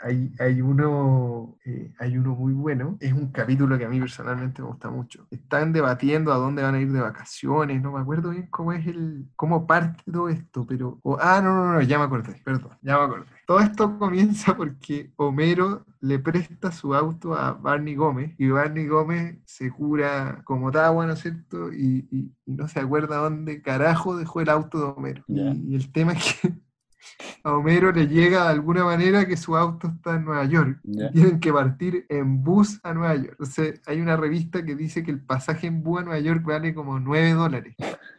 Hay, 0.02 0.32
hay, 0.40 0.62
uno, 0.62 1.58
eh, 1.66 1.94
hay 2.00 2.18
uno 2.18 2.36
muy 2.36 2.54
bueno, 2.54 2.98
es 3.00 3.14
un 3.14 3.32
capítulo 3.32 3.78
que 3.78 3.86
a 3.86 3.90
mí 3.90 4.00
personalmente 4.00 4.62
me 4.62 4.70
gusta 4.70 4.90
mucho. 4.90 5.28
Están 5.30 5.74
debatiendo 5.74 6.32
a 6.32 6.38
dónde 6.38 6.64
van 6.64 6.76
a 6.76 6.82
ir 6.82 6.92
de 6.92 7.02
vacaciones, 7.02 7.82
no 7.82 7.92
me 7.92 8.00
acuerdo 8.00 8.30
bien 8.30 8.48
cómo 8.48 8.72
es 8.74 8.88
el, 8.88 9.28
cómo 9.36 9.68
parte 9.68 10.04
todo 10.12 10.30
esto, 10.30 10.66
pero... 10.66 11.00
ah, 11.20 11.42
no, 11.44 11.54
no, 11.54 11.74
no, 11.74 11.82
ya 11.82 11.98
me 11.98 12.06
acordé, 12.06 12.42
perdón, 12.44 12.72
ya 12.82 12.98
me 12.98 13.04
acordé. 13.04 13.26
Todo 13.46 13.60
esto 13.60 13.98
comienza 13.98 14.56
porque 14.56 15.12
Homero 15.16 15.86
le 16.02 16.20
presta 16.20 16.72
su 16.72 16.94
auto 16.94 17.34
a 17.34 17.54
Barney 17.54 17.96
Gómez 17.96 18.36
y 18.38 18.50
Barney 18.50 18.88
Gómez 18.88 19.40
se 19.46 19.72
cura 19.72 20.42
como 20.46 20.72
Tawa, 20.72 21.06
¿no 21.06 21.14
es 21.14 21.20
cierto? 21.20 21.74
Y, 21.74 22.32
no 22.46 22.68
se 22.68 22.80
acuerda 22.80 23.18
dónde 23.18 23.62
carajo 23.62 24.18
dejó 24.18 24.42
el 24.42 24.50
auto 24.50 24.80
de 24.80 24.84
Homero. 24.86 25.24
y 25.28 25.76
el 25.76 25.92
tema 25.92 26.14
es 26.14 26.40
que 26.42 26.69
a 27.44 27.54
Homero 27.54 27.92
le 27.92 28.08
llega 28.08 28.44
de 28.44 28.50
alguna 28.50 28.84
manera 28.84 29.28
que 29.28 29.38
su 29.38 29.56
auto 29.56 29.88
está 29.88 30.16
en 30.16 30.26
Nueva 30.26 30.46
York. 30.46 30.80
Tienen 31.14 31.40
que 31.40 31.54
partir 31.54 32.06
en 32.10 32.44
bus 32.44 32.80
a 32.84 32.94
Nueva 32.94 33.16
York. 33.16 33.32
Entonces, 33.32 33.82
hay 33.86 34.02
una 34.02 34.18
revista 34.18 34.64
que 34.64 34.76
dice 34.76 35.04
que 35.04 35.12
el 35.12 35.22
pasaje 35.22 35.68
en 35.68 35.84
bus 35.84 36.02
a 36.02 36.04
Nueva 36.04 36.20
York 36.20 36.44
vale 36.44 36.74
como 36.74 37.00
9 37.00 37.34
dólares. 37.34 37.76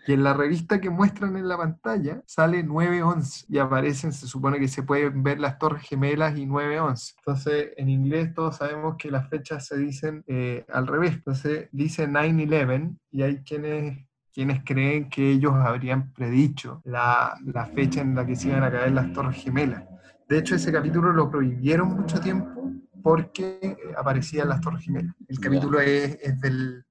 Y 0.06 0.12
en 0.12 0.24
la 0.24 0.34
revista 0.34 0.80
que 0.80 0.90
muestran 0.90 1.36
en 1.36 1.48
la 1.48 1.56
pantalla 1.56 2.22
sale 2.26 2.64
9.11 2.64 3.44
y 3.48 3.58
aparecen, 3.58 4.12
se 4.12 4.26
supone 4.26 4.58
que 4.58 4.68
se 4.68 4.82
pueden 4.82 5.22
ver 5.22 5.38
las 5.38 5.58
Torres 5.58 5.82
Gemelas 5.82 6.38
y 6.38 6.46
9.11. 6.46 7.14
Entonces, 7.18 7.68
en 7.76 7.88
inglés 7.88 8.34
todos 8.34 8.56
sabemos 8.56 8.96
que 8.96 9.10
las 9.10 9.28
fechas 9.28 9.66
se 9.66 9.76
dicen 9.76 10.24
eh, 10.26 10.64
al 10.72 10.86
revés. 10.86 11.14
Entonces, 11.14 11.68
dice 11.72 12.08
9-11 12.08 12.96
y 13.12 13.22
hay 13.22 13.42
quienes 13.42 14.09
quienes 14.32 14.62
creen 14.64 15.08
que 15.08 15.30
ellos 15.30 15.54
habrían 15.54 16.12
predicho 16.12 16.80
la, 16.84 17.34
la, 17.44 17.66
fecha 17.66 18.00
en 18.00 18.14
la 18.14 18.26
que 18.26 18.36
se 18.36 18.48
iban 18.48 18.62
a 18.62 18.70
caer 18.70 18.92
las 18.92 19.12
Torres 19.12 19.42
Gemelas. 19.42 19.84
De 20.28 20.38
hecho, 20.38 20.54
ese 20.54 20.70
capítulo 20.70 21.12
lo 21.12 21.30
prohibieron 21.30 21.88
mucho 21.88 22.20
tiempo 22.20 22.70
porque 23.02 23.76
aparecían 23.96 24.48
las 24.48 24.60
Torres 24.60 24.84
Gemelas. 24.84 25.14
El 25.28 25.40
capítulo 25.40 25.80
es, 25.80 26.18
es 26.22 26.40
del 26.40 26.84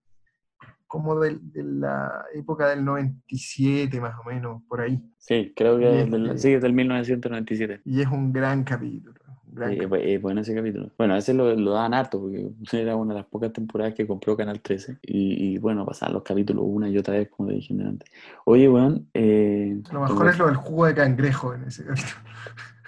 como 0.90 1.20
de, 1.20 1.38
de, 1.40 1.64
la 1.64 2.26
época 2.34 2.68
del 2.70 2.84
97 2.84 4.02
más 4.02 4.16
o 4.20 4.28
menos, 4.28 4.64
por 4.68 4.82
ahí. 4.82 5.00
Sí, 5.20 5.54
creo 5.56 5.78
que 5.78 6.02
es 6.02 6.12
del, 6.12 6.40
sí, 6.40 6.54
es 6.54 6.62
del 6.64 6.74
1997. 6.74 7.82
Y 7.86 8.02
es 8.02 8.08
un 8.08 8.34
gran 8.34 8.64
capítulo. 8.64 9.20
Es 9.68 10.22
bueno 10.22 10.42
ese 10.42 10.56
capítulo. 10.56 10.92
Bueno, 10.98 11.14
a 11.14 11.18
veces 11.18 11.36
lo, 11.36 11.56
lo 11.56 11.72
daban 11.72 11.94
harto, 11.94 12.20
porque 12.20 12.50
era 12.74 12.96
una 12.96 13.14
de 13.14 13.20
las 13.22 13.30
pocas 13.30 13.52
temporadas 13.54 13.94
que 13.94 14.08
compró 14.08 14.38
Canal 14.38 14.62
13. 14.62 15.00
Y, 15.02 15.58
bueno, 15.58 15.86
pasaban 15.86 16.14
los 16.14 16.24
capítulos 16.24 16.64
una 16.66 16.90
y 16.90 16.98
otra 16.98 17.16
vez, 17.16 17.30
como 17.30 17.50
te 17.50 17.56
dije 17.56 17.74
antes. 17.74 18.10
Oye, 18.46 18.70
weón. 18.70 19.08
Eh, 19.14 19.82
lo 19.92 20.02
mejor 20.02 20.30
es 20.30 20.38
lo 20.38 20.48
del 20.48 20.56
jugo 20.56 20.86
de 20.86 20.96
cangrejo 20.96 21.54
en 21.54 21.64
ese 21.64 21.86
capítulo. 21.86 22.20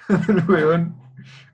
el 0.27 0.49
weón 0.49 0.95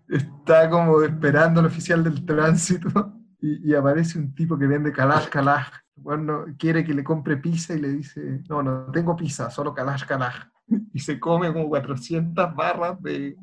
está 0.09 0.69
como 0.69 1.01
esperando 1.01 1.59
al 1.59 1.65
oficial 1.65 2.03
del 2.03 2.25
tránsito 2.25 3.13
y, 3.39 3.73
aparece 3.73 4.17
un 4.17 4.33
tipo 4.33 4.57
que 4.57 4.67
vende 4.67 4.91
calaj, 4.91 5.29
calaj. 5.29 5.67
Bueno, 5.95 6.45
quiere 6.57 6.83
que 6.83 6.93
le 6.93 7.03
compre 7.03 7.37
pizza 7.37 7.73
y 7.73 7.79
le 7.79 7.89
dice, 7.89 8.41
no, 8.49 8.63
no 8.63 8.91
tengo 8.91 9.15
pizza, 9.15 9.49
solo 9.49 9.73
calaj, 9.73 10.05
calaj. 10.05 10.49
Y 10.93 10.99
se 10.99 11.17
come 11.19 11.53
como 11.53 11.69
400 11.69 12.53
barras 12.53 13.01
de 13.01 13.37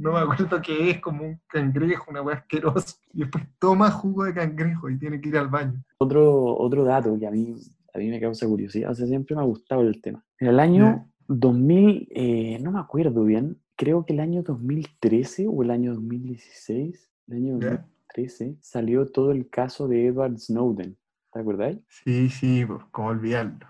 no 0.00 0.12
me 0.12 0.20
acuerdo 0.20 0.60
qué 0.62 0.90
es, 0.90 1.00
como 1.00 1.24
un 1.24 1.40
cangrejo, 1.46 2.10
una 2.10 2.22
hueá 2.22 2.36
asquerosa. 2.36 2.96
Y 3.12 3.20
después 3.20 3.44
toma 3.58 3.90
jugo 3.90 4.24
de 4.24 4.34
cangrejo 4.34 4.88
y 4.88 4.98
tiene 4.98 5.20
que 5.20 5.28
ir 5.28 5.36
al 5.36 5.48
baño. 5.48 5.82
Otro, 5.98 6.56
otro 6.56 6.84
dato 6.84 7.18
que 7.18 7.26
a 7.26 7.30
mí, 7.30 7.54
a 7.94 7.98
mí 7.98 8.08
me 8.08 8.20
causa 8.20 8.46
curiosidad, 8.46 8.90
o 8.90 8.94
sea, 8.94 9.06
siempre 9.06 9.36
me 9.36 9.42
ha 9.42 9.44
gustado 9.44 9.82
el 9.82 10.00
tema. 10.00 10.24
En 10.38 10.48
el 10.48 10.60
año 10.60 11.06
2000, 11.28 12.08
eh, 12.10 12.58
no 12.62 12.72
me 12.72 12.80
acuerdo 12.80 13.24
bien, 13.24 13.58
creo 13.76 14.04
que 14.04 14.14
el 14.14 14.20
año 14.20 14.42
2013 14.42 15.46
o 15.48 15.62
el 15.62 15.70
año 15.70 15.94
2016, 15.94 17.10
el 17.28 17.36
año 17.36 17.52
2013, 17.54 18.56
salió 18.60 19.06
todo 19.06 19.32
el 19.32 19.48
caso 19.48 19.86
de 19.86 20.06
Edward 20.06 20.38
Snowden. 20.38 20.96
¿Te 21.32 21.40
acordáis? 21.40 21.78
Sí, 21.88 22.28
sí, 22.28 22.64
pues, 22.66 22.82
¿cómo 22.90 23.08
olvidarlo? 23.08 23.66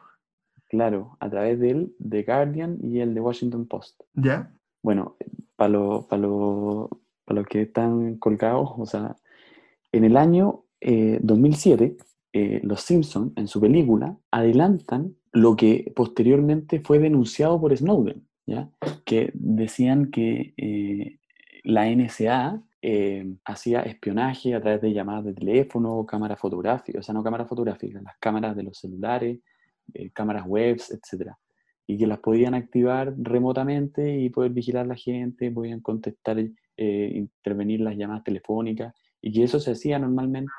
Claro, 0.68 1.16
a 1.20 1.28
través 1.28 1.58
de 1.60 1.70
él, 1.70 1.96
The 2.08 2.22
Guardian 2.22 2.78
y 2.80 3.00
el 3.00 3.12
de 3.12 3.20
Washington 3.20 3.66
Post. 3.66 4.00
¿Ya? 4.14 4.52
Bueno, 4.82 5.16
para 5.60 5.72
los 5.72 6.06
para 6.06 7.40
los 7.42 7.46
que 7.46 7.62
están 7.62 8.16
colgados, 8.16 8.70
o 8.78 8.86
sea, 8.86 9.14
en 9.92 10.04
el 10.04 10.16
año 10.16 10.64
2007, 10.80 11.84
eh, 11.84 11.96
eh, 12.32 12.60
Los 12.64 12.80
Simpsons, 12.80 13.32
en 13.36 13.46
su 13.46 13.60
película, 13.60 14.16
adelantan 14.30 15.16
lo 15.32 15.54
que 15.54 15.92
posteriormente 15.94 16.80
fue 16.80 16.98
denunciado 16.98 17.60
por 17.60 17.76
Snowden, 17.76 18.26
¿ya? 18.46 18.70
que 19.04 19.30
decían 19.34 20.10
que 20.10 20.54
eh, 20.56 21.18
la 21.62 21.90
NSA 21.90 22.62
hacía 23.44 23.82
espionaje 23.82 24.54
a 24.54 24.60
través 24.62 24.80
de 24.80 24.94
llamadas 24.94 25.26
de 25.26 25.34
teléfono, 25.34 26.06
cámaras 26.06 26.40
fotográficas, 26.40 27.00
o 27.00 27.02
sea, 27.02 27.12
no 27.12 27.22
cámaras 27.22 27.46
fotográficas, 27.46 28.02
las 28.02 28.16
cámaras 28.18 28.56
de 28.56 28.62
los 28.62 28.78
celulares, 28.78 29.40
cámaras 30.14 30.44
webs, 30.46 30.90
etcétera 30.90 31.38
y 31.90 31.98
que 31.98 32.06
las 32.06 32.20
podían 32.20 32.54
activar 32.54 33.14
remotamente 33.18 34.16
y 34.16 34.30
poder 34.30 34.52
vigilar 34.52 34.84
a 34.84 34.88
la 34.88 34.94
gente, 34.94 35.50
podían 35.50 35.80
contestar, 35.80 36.38
eh, 36.38 37.12
intervenir 37.12 37.80
las 37.80 37.96
llamadas 37.96 38.22
telefónicas 38.22 38.94
y 39.20 39.32
que 39.32 39.42
eso 39.42 39.58
se 39.58 39.72
hacía 39.72 39.98
normalmente 39.98 40.52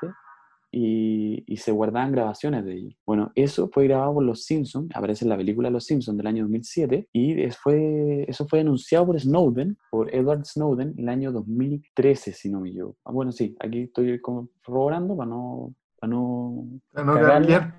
y, 0.70 1.42
y, 1.46 1.56
se 1.56 1.72
guardaban 1.72 2.12
grabaciones 2.12 2.66
de 2.66 2.74
ello. 2.74 2.96
Bueno, 3.06 3.32
eso 3.34 3.70
fue 3.72 3.84
grabado 3.84 4.14
por 4.14 4.24
Los 4.24 4.44
Simpsons, 4.44 4.90
aparece 4.94 5.24
en 5.24 5.30
la 5.30 5.38
película 5.38 5.70
Los 5.70 5.86
Simpsons 5.86 6.18
del 6.18 6.26
año 6.26 6.42
2007 6.44 7.08
y 7.14 7.50
fue, 7.62 8.26
eso 8.28 8.46
fue 8.46 8.58
denunciado 8.58 9.06
por 9.06 9.18
Snowden, 9.18 9.78
por 9.90 10.14
Edward 10.14 10.44
Snowden, 10.44 10.92
en 10.96 10.98
el 10.98 11.08
año 11.08 11.32
2013, 11.32 12.34
si 12.34 12.50
no 12.50 12.60
me 12.60 12.68
equivoco. 12.70 12.98
Ah, 13.06 13.12
bueno, 13.12 13.32
sí, 13.32 13.56
aquí 13.58 13.84
estoy 13.84 14.20
corroborando 14.20 15.16
para 15.16 15.30
no 15.30 15.74
para 16.92 17.40
no. 17.40 17.74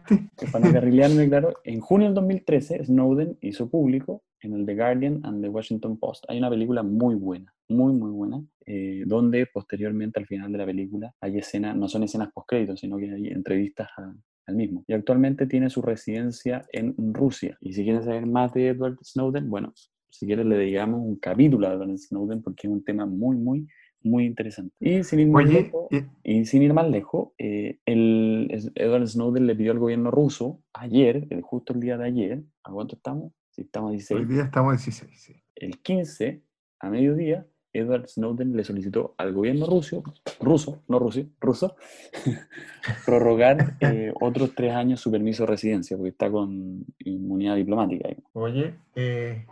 Para 0.51 0.71
carrilearme, 0.71 1.27
claro. 1.29 1.53
En 1.63 1.79
junio 1.79 2.07
del 2.07 2.15
2013, 2.15 2.85
Snowden 2.85 3.37
hizo 3.41 3.69
público 3.69 4.23
en 4.41 4.53
el 4.53 4.65
The 4.65 4.75
Guardian 4.75 5.21
and 5.23 5.41
The 5.41 5.49
Washington 5.49 5.97
Post. 5.97 6.25
Hay 6.27 6.37
una 6.37 6.49
película 6.49 6.83
muy 6.83 7.15
buena, 7.15 7.53
muy, 7.69 7.93
muy 7.93 8.11
buena, 8.11 8.43
eh, 8.65 9.03
donde 9.05 9.47
posteriormente 9.47 10.19
al 10.19 10.27
final 10.27 10.51
de 10.51 10.57
la 10.57 10.65
película 10.65 11.13
hay 11.21 11.37
escenas, 11.37 11.75
no 11.75 11.87
son 11.87 12.03
escenas 12.03 12.31
post-créditos, 12.33 12.79
sino 12.79 12.97
que 12.97 13.11
hay 13.11 13.27
entrevistas 13.27 13.89
al 13.97 14.55
mismo. 14.55 14.83
Y 14.87 14.93
actualmente 14.93 15.47
tiene 15.47 15.69
su 15.69 15.81
residencia 15.81 16.65
en 16.71 16.95
Rusia. 17.13 17.57
Y 17.61 17.73
si 17.73 17.83
quieren 17.83 18.03
saber 18.03 18.25
más 18.25 18.53
de 18.53 18.69
Edward 18.69 18.97
Snowden, 19.03 19.49
bueno, 19.49 19.73
si 20.09 20.27
quieren 20.27 20.49
le 20.49 20.59
digamos 20.59 21.01
un 21.01 21.15
capítulo 21.15 21.67
a 21.67 21.73
Edward 21.73 21.97
Snowden 21.97 22.43
porque 22.43 22.67
es 22.67 22.73
un 22.73 22.83
tema 22.83 23.05
muy, 23.05 23.35
muy 23.35 23.67
muy 24.03 24.25
interesante. 24.25 24.73
Y 24.79 25.03
sin 25.03 25.19
ir 25.19 25.27
más 25.27 25.45
lejos, 25.45 25.87
y 26.23 26.45
sin 26.45 26.63
ir 26.63 26.73
más 26.73 26.89
lejos 26.89 27.29
eh, 27.37 27.79
el, 27.85 28.71
Edward 28.75 29.07
Snowden 29.07 29.47
le 29.47 29.55
pidió 29.55 29.71
al 29.71 29.79
gobierno 29.79 30.11
ruso 30.11 30.61
ayer, 30.73 31.27
justo 31.41 31.73
el 31.73 31.79
día 31.79 31.97
de 31.97 32.05
ayer, 32.05 32.43
¿a 32.63 32.71
cuánto 32.71 32.95
estamos? 32.95 33.33
Si 33.51 33.61
estamos 33.61 33.89
a 33.89 33.91
16. 33.91 34.19
Hoy 34.19 34.27
día 34.27 34.43
estamos 34.43 34.73
a 34.73 34.77
16, 34.77 35.21
sí. 35.21 35.43
El 35.55 35.79
15, 35.81 36.43
a 36.79 36.89
mediodía, 36.89 37.45
Edward 37.71 38.07
Snowden 38.07 38.55
le 38.55 38.63
solicitó 38.63 39.15
al 39.17 39.33
gobierno 39.33 39.65
ruso, 39.65 40.03
ruso, 40.39 40.83
no 40.87 40.99
ruso, 40.99 41.21
ruso, 41.39 41.75
prorrogar 43.05 43.77
eh, 43.79 44.13
otros 44.21 44.53
tres 44.55 44.73
años 44.73 45.01
su 45.01 45.11
permiso 45.11 45.43
de 45.43 45.47
residencia, 45.47 45.97
porque 45.97 46.11
está 46.11 46.29
con 46.29 46.85
inmunidad 46.99 47.55
diplomática. 47.55 48.09
Oye, 48.33 48.75
eh, 48.95 49.45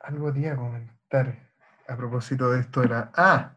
algo 0.00 0.28
a 0.28 0.56
comentar 0.56 1.51
a 1.92 1.96
propósito 1.96 2.50
de 2.50 2.60
esto 2.60 2.80
de 2.80 2.88
la... 2.88 3.12
Ah, 3.14 3.56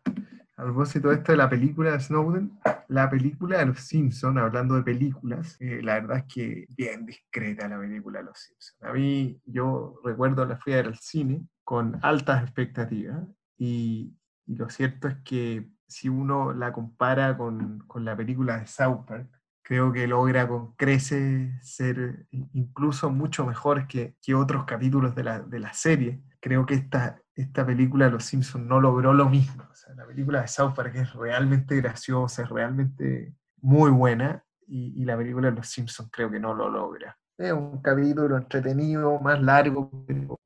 a 0.57 0.63
propósito 0.63 1.09
de 1.09 1.15
esto 1.15 1.31
de 1.31 1.37
la 1.37 1.49
película 1.49 1.91
de 1.91 1.99
Snowden, 1.99 2.59
la 2.87 3.09
película 3.09 3.57
de 3.57 3.65
Los 3.65 3.79
Simpsons, 3.79 4.37
hablando 4.37 4.75
de 4.75 4.83
películas, 4.83 5.57
eh, 5.59 5.81
la 5.81 5.95
verdad 5.95 6.17
es 6.19 6.33
que 6.33 6.65
bien 6.77 7.05
discreta 7.05 7.67
la 7.67 7.77
película 7.77 8.19
de 8.19 8.25
Los 8.25 8.39
Simpsons. 8.39 8.77
A 8.81 8.93
mí, 8.93 9.41
yo 9.45 9.99
recuerdo 10.03 10.45
la 10.45 10.57
fui 10.57 10.73
a 10.73 10.77
ver 10.77 10.87
al 10.87 10.97
cine 10.97 11.45
con 11.63 11.99
altas 12.03 12.43
expectativas 12.43 13.21
y, 13.57 14.15
y, 14.45 14.55
lo 14.55 14.69
cierto 14.69 15.09
es 15.09 15.17
que 15.25 15.69
si 15.87 16.07
uno 16.07 16.53
la 16.53 16.71
compara 16.71 17.37
con, 17.37 17.79
con 17.87 18.05
la 18.05 18.15
película 18.15 18.59
de 18.59 18.67
South 18.67 19.05
Park, 19.05 19.29
creo 19.61 19.91
que 19.91 20.07
logra 20.07 20.47
con 20.47 20.73
crece 20.75 21.59
ser 21.61 22.27
incluso 22.31 23.09
mucho 23.09 23.45
mejor 23.45 23.87
que, 23.87 24.15
que 24.21 24.35
otros 24.35 24.63
capítulos 24.65 25.15
de 25.15 25.23
la, 25.23 25.39
de 25.41 25.59
la, 25.59 25.73
serie. 25.73 26.21
Creo 26.39 26.65
que 26.65 26.75
esta, 26.75 27.19
esta 27.35 27.65
película 27.65 28.05
de 28.05 28.11
Los 28.11 28.25
Simpsons 28.25 28.65
no 28.65 28.79
logró 28.79 29.13
lo 29.13 29.29
mismo. 29.29 29.63
O 29.69 29.75
sea, 29.75 29.93
la 29.95 30.05
película 30.05 30.41
de 30.41 30.47
South 30.47 30.73
Park 30.75 30.95
es 30.95 31.13
realmente 31.13 31.75
graciosa, 31.75 32.43
es 32.43 32.49
realmente 32.49 33.33
muy 33.61 33.91
buena, 33.91 34.43
y, 34.67 35.01
y 35.01 35.05
la 35.05 35.17
película 35.17 35.49
de 35.49 35.57
Los 35.57 35.67
Simpsons 35.67 36.09
creo 36.11 36.31
que 36.31 36.39
no 36.39 36.53
lo 36.53 36.69
logra. 36.69 37.17
Es 37.37 37.51
un 37.51 37.81
capítulo 37.81 38.37
entretenido, 38.37 39.19
más 39.19 39.41
largo, 39.41 39.91
pero, 40.07 40.39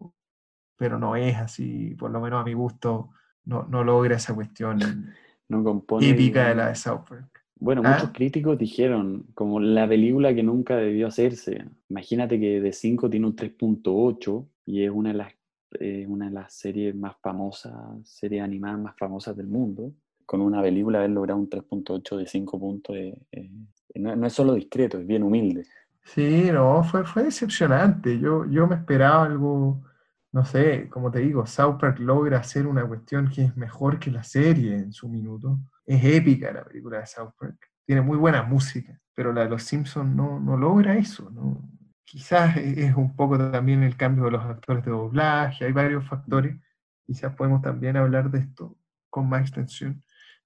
pero 0.76 0.98
no 0.98 1.16
es 1.16 1.38
así, 1.38 1.96
por 1.96 2.10
lo 2.10 2.20
menos 2.20 2.42
a 2.42 2.44
mi 2.44 2.54
gusto, 2.54 3.12
no, 3.46 3.64
no 3.64 3.84
logra 3.84 4.16
esa 4.16 4.34
cuestión 4.34 5.14
no 5.50 5.64
compone, 5.64 6.06
típica 6.08 6.50
de 6.50 6.56
la 6.56 6.70
de 6.70 6.76
South 6.76 7.02
Park. 7.08 7.44
Bueno, 7.56 7.82
¿Ah? 7.84 7.96
muchos 7.96 8.12
críticos 8.12 8.58
dijeron, 8.58 9.28
como 9.34 9.60
la 9.60 9.88
película 9.88 10.34
que 10.34 10.44
nunca 10.44 10.78
debió 10.78 11.08
hacerse. 11.08 11.66
Imagínate 11.90 12.40
que 12.40 12.62
de 12.62 12.72
5 12.72 13.10
tiene 13.10 13.28
un 13.28 13.36
3.8 13.36 14.48
y 14.66 14.84
es 14.84 14.92
una 14.92 15.10
de 15.10 15.16
las 15.16 15.34
eh, 15.80 16.06
una 16.08 16.26
de 16.26 16.32
las 16.32 16.54
series 16.54 16.96
más 16.96 17.16
famosas, 17.22 17.74
series 18.04 18.44
animadas 18.44 18.80
más 18.80 18.98
famosas 18.98 19.36
del 19.36 19.48
mundo. 19.48 19.94
Con 20.26 20.42
una 20.42 20.62
película 20.62 21.00
haber 21.00 21.12
logrado 21.12 21.40
un 21.40 21.50
3.8 21.50 22.18
de 22.18 22.28
5 22.28 22.60
puntos 22.60 22.96
eh, 22.96 23.18
eh, 23.32 23.50
no, 23.96 24.16
no, 24.16 24.28
es 24.28 24.34
solo 24.34 24.54
discreto, 24.54 25.00
es 25.00 25.08
bien 25.08 25.24
humilde. 25.24 25.66
Sí, 26.04 26.50
no, 26.52 26.84
fue, 26.84 27.06
fue 27.06 27.24
decepcionante. 27.24 28.20
Yo, 28.20 28.46
yo 28.46 28.68
me 28.68 28.76
esperaba 28.76 29.26
algo, 29.26 29.84
no 30.32 30.46
sé, 30.46 30.90
como 30.90 31.12
te 31.12 31.20
digo, 31.20 31.46
South 31.46 31.78
Park 31.80 32.00
logra 32.00 32.40
hacer 32.40 32.66
una 32.68 32.88
cuestión 32.88 33.30
que 33.30 33.44
es 33.46 33.58
mejor 33.58 34.00
que 34.00 34.12
la 34.12 34.24
serie 34.24 34.76
en 34.76 34.92
su 34.92 35.10
minuto. 35.10 35.60
Es 35.86 36.04
épica 36.04 36.52
la 36.52 36.64
película 36.64 37.00
de 37.00 37.06
South 37.06 37.34
Park. 37.40 37.58
Tiene 37.86 38.02
muy 38.02 38.18
buena 38.18 38.44
música, 38.44 39.00
pero 39.14 39.34
la 39.34 39.44
de 39.44 39.50
los 39.50 39.64
Simpsons 39.64 40.16
no, 40.16 40.40
no 40.40 40.58
logra 40.58 40.98
eso. 40.98 41.30
¿no? 41.32 41.62
Quizás 42.10 42.58
es 42.58 42.96
un 42.96 43.16
poco 43.16 43.38
también 43.52 43.84
el 43.84 43.96
cambio 43.96 44.26
de 44.26 44.32
los 44.32 44.44
actores 44.44 44.84
de 44.84 44.90
doblaje, 44.90 45.66
hay 45.66 45.72
varios 45.72 46.08
factores. 46.08 46.58
Quizás 47.06 47.36
podemos 47.36 47.62
también 47.62 47.98
hablar 47.98 48.32
de 48.32 48.40
esto 48.40 48.76
con 49.12 49.30
más 49.30 49.42
extensión. 49.42 50.02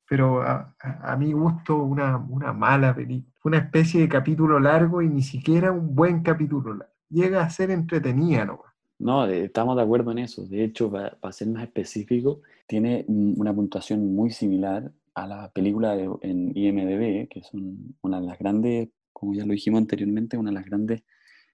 Pero 0.06 0.42
a, 0.42 0.76
a, 0.78 1.14
a 1.14 1.16
mi 1.16 1.32
gusto, 1.32 1.78
una, 1.78 2.18
una 2.18 2.52
mala 2.52 2.94
película. 2.94 3.34
Una 3.46 3.58
especie 3.60 4.02
de 4.02 4.10
capítulo 4.10 4.60
largo 4.60 5.02
y 5.02 5.08
ni 5.08 5.22
siquiera 5.22 5.72
un 5.72 5.96
buen 5.96 6.22
capítulo 6.22 6.74
largo. 6.74 6.94
Llega 7.10 7.42
a 7.42 7.50
ser 7.50 7.72
entretenida, 7.72 8.44
¿no? 8.44 8.62
No, 9.00 9.26
estamos 9.26 9.78
de 9.78 9.84
acuerdo 9.84 10.12
en 10.12 10.20
eso. 10.20 10.46
De 10.46 10.66
hecho, 10.66 10.92
para, 10.92 11.32
ser 11.32 11.48
más 11.48 11.64
específico, 11.64 12.42
tiene 12.68 13.06
una 13.08 13.54
puntuación 13.54 14.14
muy 14.14 14.32
similar 14.32 14.92
a 15.16 15.28
la 15.28 15.50
película 15.52 15.96
de, 15.96 16.10
en 16.24 16.52
IMDB, 16.58 17.30
que 17.30 17.42
son 17.44 17.96
una 18.02 18.20
de 18.20 18.28
las 18.28 18.38
grandes, 18.38 18.90
como 19.14 19.34
ya 19.34 19.46
lo 19.46 19.54
dijimos 19.54 19.80
anteriormente, 19.80 20.38
una 20.38 20.50
de 20.50 20.56
las 20.56 20.66
grandes 20.66 21.04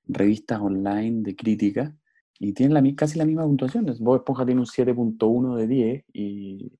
revistas 0.09 0.59
online 0.59 1.21
de 1.21 1.35
crítica, 1.35 1.95
y 2.39 2.53
tiene 2.53 2.73
la, 2.73 2.95
casi 2.95 3.17
la 3.19 3.25
misma 3.25 3.43
puntuación. 3.43 3.85
Bob 3.99 4.17
Esponja 4.17 4.45
tiene 4.45 4.61
un 4.61 4.67
7.1 4.67 5.55
de 5.57 5.67
10 5.67 6.05
y, 6.13 6.71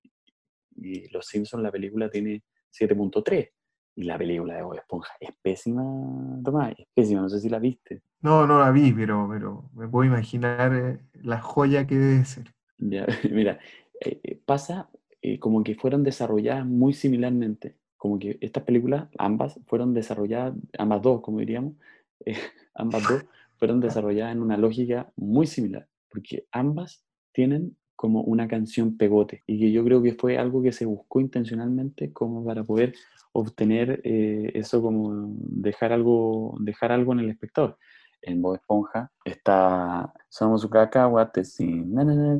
y 0.78 1.10
Los 1.10 1.28
Simpsons, 1.28 1.62
la 1.62 1.72
película, 1.72 2.10
tiene 2.10 2.44
7.3. 2.72 3.52
Y 3.96 4.04
la 4.04 4.18
película 4.18 4.56
de 4.56 4.62
Bob 4.64 4.76
Esponja 4.76 5.12
es 5.20 5.32
pésima, 5.42 5.84
Tomás, 6.44 6.74
es 6.78 6.88
pésima, 6.94 7.22
no 7.22 7.30
sé 7.30 7.42
si 7.42 7.50
la 7.50 7.60
viste. 7.60 8.02
No, 8.22 8.48
no 8.48 8.60
la 8.60 8.72
vi, 8.72 8.94
pero, 8.94 9.28
pero 9.30 9.70
me 9.74 9.88
puedo 9.90 10.08
imaginar 10.08 10.74
eh, 10.74 11.00
la 11.22 11.42
joya 11.42 11.86
que 11.86 11.96
debe 11.96 12.24
ser. 12.24 12.54
Ya, 12.78 13.06
mira, 13.30 13.60
eh, 14.00 14.40
pasa 14.46 14.90
eh, 15.22 15.40
como 15.40 15.62
que 15.64 15.76
fueron 15.76 16.04
desarrolladas 16.04 16.66
muy 16.66 16.94
similarmente, 16.94 17.76
como 17.98 18.18
que 18.18 18.38
estas 18.40 18.64
películas, 18.64 19.10
ambas, 19.18 19.60
fueron 19.66 19.94
desarrolladas, 19.94 20.54
ambas 20.78 21.02
dos, 21.02 21.20
como 21.20 21.40
diríamos, 21.40 21.74
ambas 22.76 23.08
dos 23.08 23.26
fueron 23.58 23.80
desarrolladas 23.80 24.34
en 24.34 24.42
una 24.42 24.58
lógica 24.58 25.12
muy 25.16 25.48
similar, 25.48 25.88
porque 26.10 26.46
ambas 26.52 27.04
tienen 27.34 27.76
como 27.96 28.22
una 28.22 28.48
canción 28.48 28.96
pegote 28.96 29.44
y 29.46 29.60
que 29.60 29.72
yo 29.74 29.84
creo 29.84 30.02
que 30.02 30.14
fue 30.14 30.38
algo 30.38 30.62
que 30.62 30.72
se 30.72 30.86
buscó 30.86 31.20
intencionalmente 31.20 32.14
como 32.14 32.46
para 32.46 32.64
poder 32.64 32.94
obtener 33.34 34.00
eh, 34.06 34.52
eso 34.54 34.82
como 34.82 35.34
dejar 35.38 35.92
algo 35.92 36.56
dejar 36.62 36.94
algo 36.94 37.12
en 37.14 37.20
el 37.20 37.30
espectador. 37.30 37.78
En 38.22 38.42
Bob 38.42 38.56
Esponja 38.56 39.12
está 39.26 40.14
Somos 40.30 40.62
su 40.62 40.70
cacahuate, 40.70 41.44
sí, 41.44 41.66
na, 41.66 42.04
na. 42.04 42.38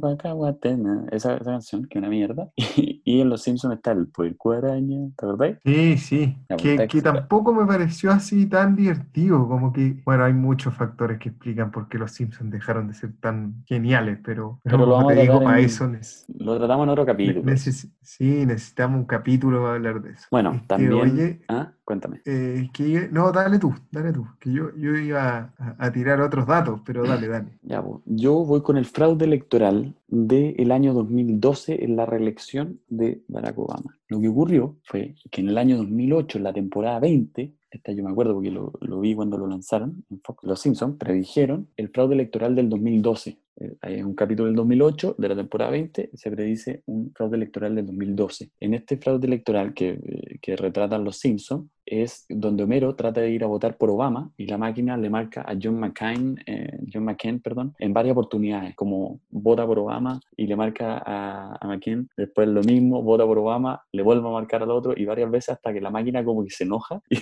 Esa, 1.12 1.36
esa, 1.36 1.44
canción, 1.44 1.86
que 1.86 1.98
es 1.98 2.02
una 2.02 2.10
mierda. 2.10 2.50
Y, 2.58 3.02
y, 3.18 3.22
en 3.22 3.30
Los 3.30 3.42
Simpsons 3.42 3.76
está 3.76 3.92
el 3.92 4.08
puerco 4.08 4.52
araña, 4.52 5.10
¿te 5.18 5.26
acordás? 5.26 5.58
Sí, 5.66 5.98
sí, 5.98 6.38
que, 6.60 6.88
que 6.88 7.02
tampoco 7.02 7.54
me 7.54 7.66
pareció 7.66 8.12
así 8.12 8.46
tan 8.46 8.76
divertido, 8.76 9.48
como 9.48 9.74
que, 9.74 9.96
bueno, 10.06 10.26
hay 10.26 10.34
muchos 10.34 10.76
factores 10.76 11.18
que 11.20 11.30
explican 11.30 11.72
por 11.72 11.90
qué 11.90 11.98
los 11.98 12.12
Simpsons 12.12 12.52
dejaron 12.52 12.88
de 12.88 12.94
ser 12.94 13.14
tan 13.20 13.64
geniales, 13.66 14.20
pero, 14.24 14.60
pero 14.64 14.78
lo 14.78 14.92
vamos 14.92 15.14
te 15.14 15.20
a 15.20 15.22
digo, 15.24 15.44
para 15.44 15.60
en- 15.60 15.66
eso 15.66 15.92
Lo 16.38 16.58
tratamos 16.58 16.84
en 16.84 16.90
otro 16.90 17.06
capítulo. 17.06 17.42
neces- 17.42 17.90
sí, 18.02 18.46
necesitamos 18.46 19.00
un 19.00 19.06
capítulo 19.06 19.62
para 19.64 19.74
hablar 19.76 20.02
de 20.02 20.12
eso. 20.12 20.28
Bueno, 20.32 20.52
Este, 20.54 20.68
también... 20.68 20.94
oye, 20.94 21.42
¿Ah? 21.50 21.72
Cuéntame. 21.84 22.22
eh, 22.26 22.70
que, 22.72 23.10
no, 23.12 23.32
dale 23.32 23.58
tú, 23.58 23.74
dale 23.92 24.14
tú, 24.14 24.28
que 24.40 24.52
yo, 24.52 24.76
yo 24.76 24.96
iba 24.96 25.52
a, 25.58 25.76
a 25.80 25.92
tirar 25.92 26.22
otros 26.22 26.46
datos, 26.46 26.82
pero 26.86 27.06
dale, 27.08 27.28
dale. 27.28 27.58
Ya, 27.64 27.79
yo 28.06 28.46
voy 28.46 28.62
con 28.62 28.78
el 28.78 28.86
fraude 28.86 29.26
electoral 29.26 29.96
del 30.08 30.72
año 30.72 30.94
2012 30.94 31.84
en 31.84 31.96
la 31.96 32.06
reelección 32.06 32.80
de 32.88 33.22
Barack 33.28 33.58
Obama. 33.60 33.98
Lo 34.08 34.20
que 34.20 34.28
ocurrió 34.28 34.78
fue 34.84 35.16
que 35.32 35.42
en 35.42 35.50
el 35.50 35.58
año 35.58 35.78
2008, 35.78 36.38
en 36.38 36.44
la 36.44 36.54
temporada 36.54 37.00
20, 37.00 37.54
esta 37.72 37.92
yo 37.92 38.04
me 38.04 38.10
acuerdo 38.10 38.34
porque 38.34 38.52
lo, 38.52 38.74
lo 38.82 39.00
vi 39.00 39.14
cuando 39.14 39.38
lo 39.38 39.48
lanzaron, 39.48 40.04
en 40.10 40.20
Fox, 40.22 40.44
los 40.44 40.60
Simpsons 40.60 40.98
predijeron 40.98 41.68
el 41.78 41.90
fraude 41.90 42.16
electoral 42.16 42.56
del 42.56 42.70
2012. 42.70 43.38
Eh, 43.58 43.78
Hay 43.82 44.02
un 44.02 44.16
capítulo 44.16 44.48
del 44.48 44.56
2008, 44.56 45.16
de 45.18 45.30
la 45.30 45.36
temporada 45.36 45.72
20, 45.72 46.10
se 46.14 46.32
predice 46.32 46.84
un 46.88 47.12
fraude 47.14 47.38
electoral 47.38 47.76
del 47.76 47.86
2012. 47.86 48.52
En 48.60 48.74
este 48.74 48.98
fraude 48.98 49.28
electoral 49.28 49.74
que, 49.74 49.90
eh, 49.90 50.40
que 50.42 50.56
retratan 50.56 51.04
los 51.04 51.18
Simpsons, 51.18 51.70
es 51.92 52.26
donde 52.30 52.64
Homero 52.64 52.96
trata 52.96 53.22
de 53.22 53.32
ir 53.32 53.44
a 53.44 53.48
votar 53.48 53.78
por 53.78 53.90
Obama 53.90 54.32
y 54.38 54.46
la 54.46 54.58
máquina 54.58 54.96
le 54.98 55.10
marca 55.10 55.42
a 55.42 55.56
John 55.62 55.80
McCain, 55.80 56.38
eh, 56.46 56.80
John 56.92 57.04
McCain, 57.06 57.40
perdón, 57.42 57.74
en 57.80 57.94
varias 57.94 58.14
oportunidades, 58.14 58.76
como 58.76 59.20
vota 59.30 59.66
por 59.66 59.80
Obama 59.80 60.20
y 60.38 60.46
le 60.48 60.56
marca 60.56 61.02
a, 61.06 61.58
a 61.60 61.68
McCain, 61.68 62.08
después 62.16 62.48
lo 62.48 62.62
mismo, 62.62 63.02
vota 63.02 63.26
por 63.26 63.38
Obama, 63.40 63.82
le 63.92 64.04
vuelve 64.04 64.28
a 64.28 64.32
marcar 64.32 64.64
al 64.64 64.72
otro 64.72 64.94
y 64.96 65.06
varias 65.06 65.32
veces 65.32 65.50
hasta 65.56 65.74
que 65.74 65.82
la 65.82 65.90
máquina 65.90 66.24
como 66.24 66.44
que 66.44 66.52
se 66.52 66.64
enoja 66.64 67.02
y, 67.10 67.18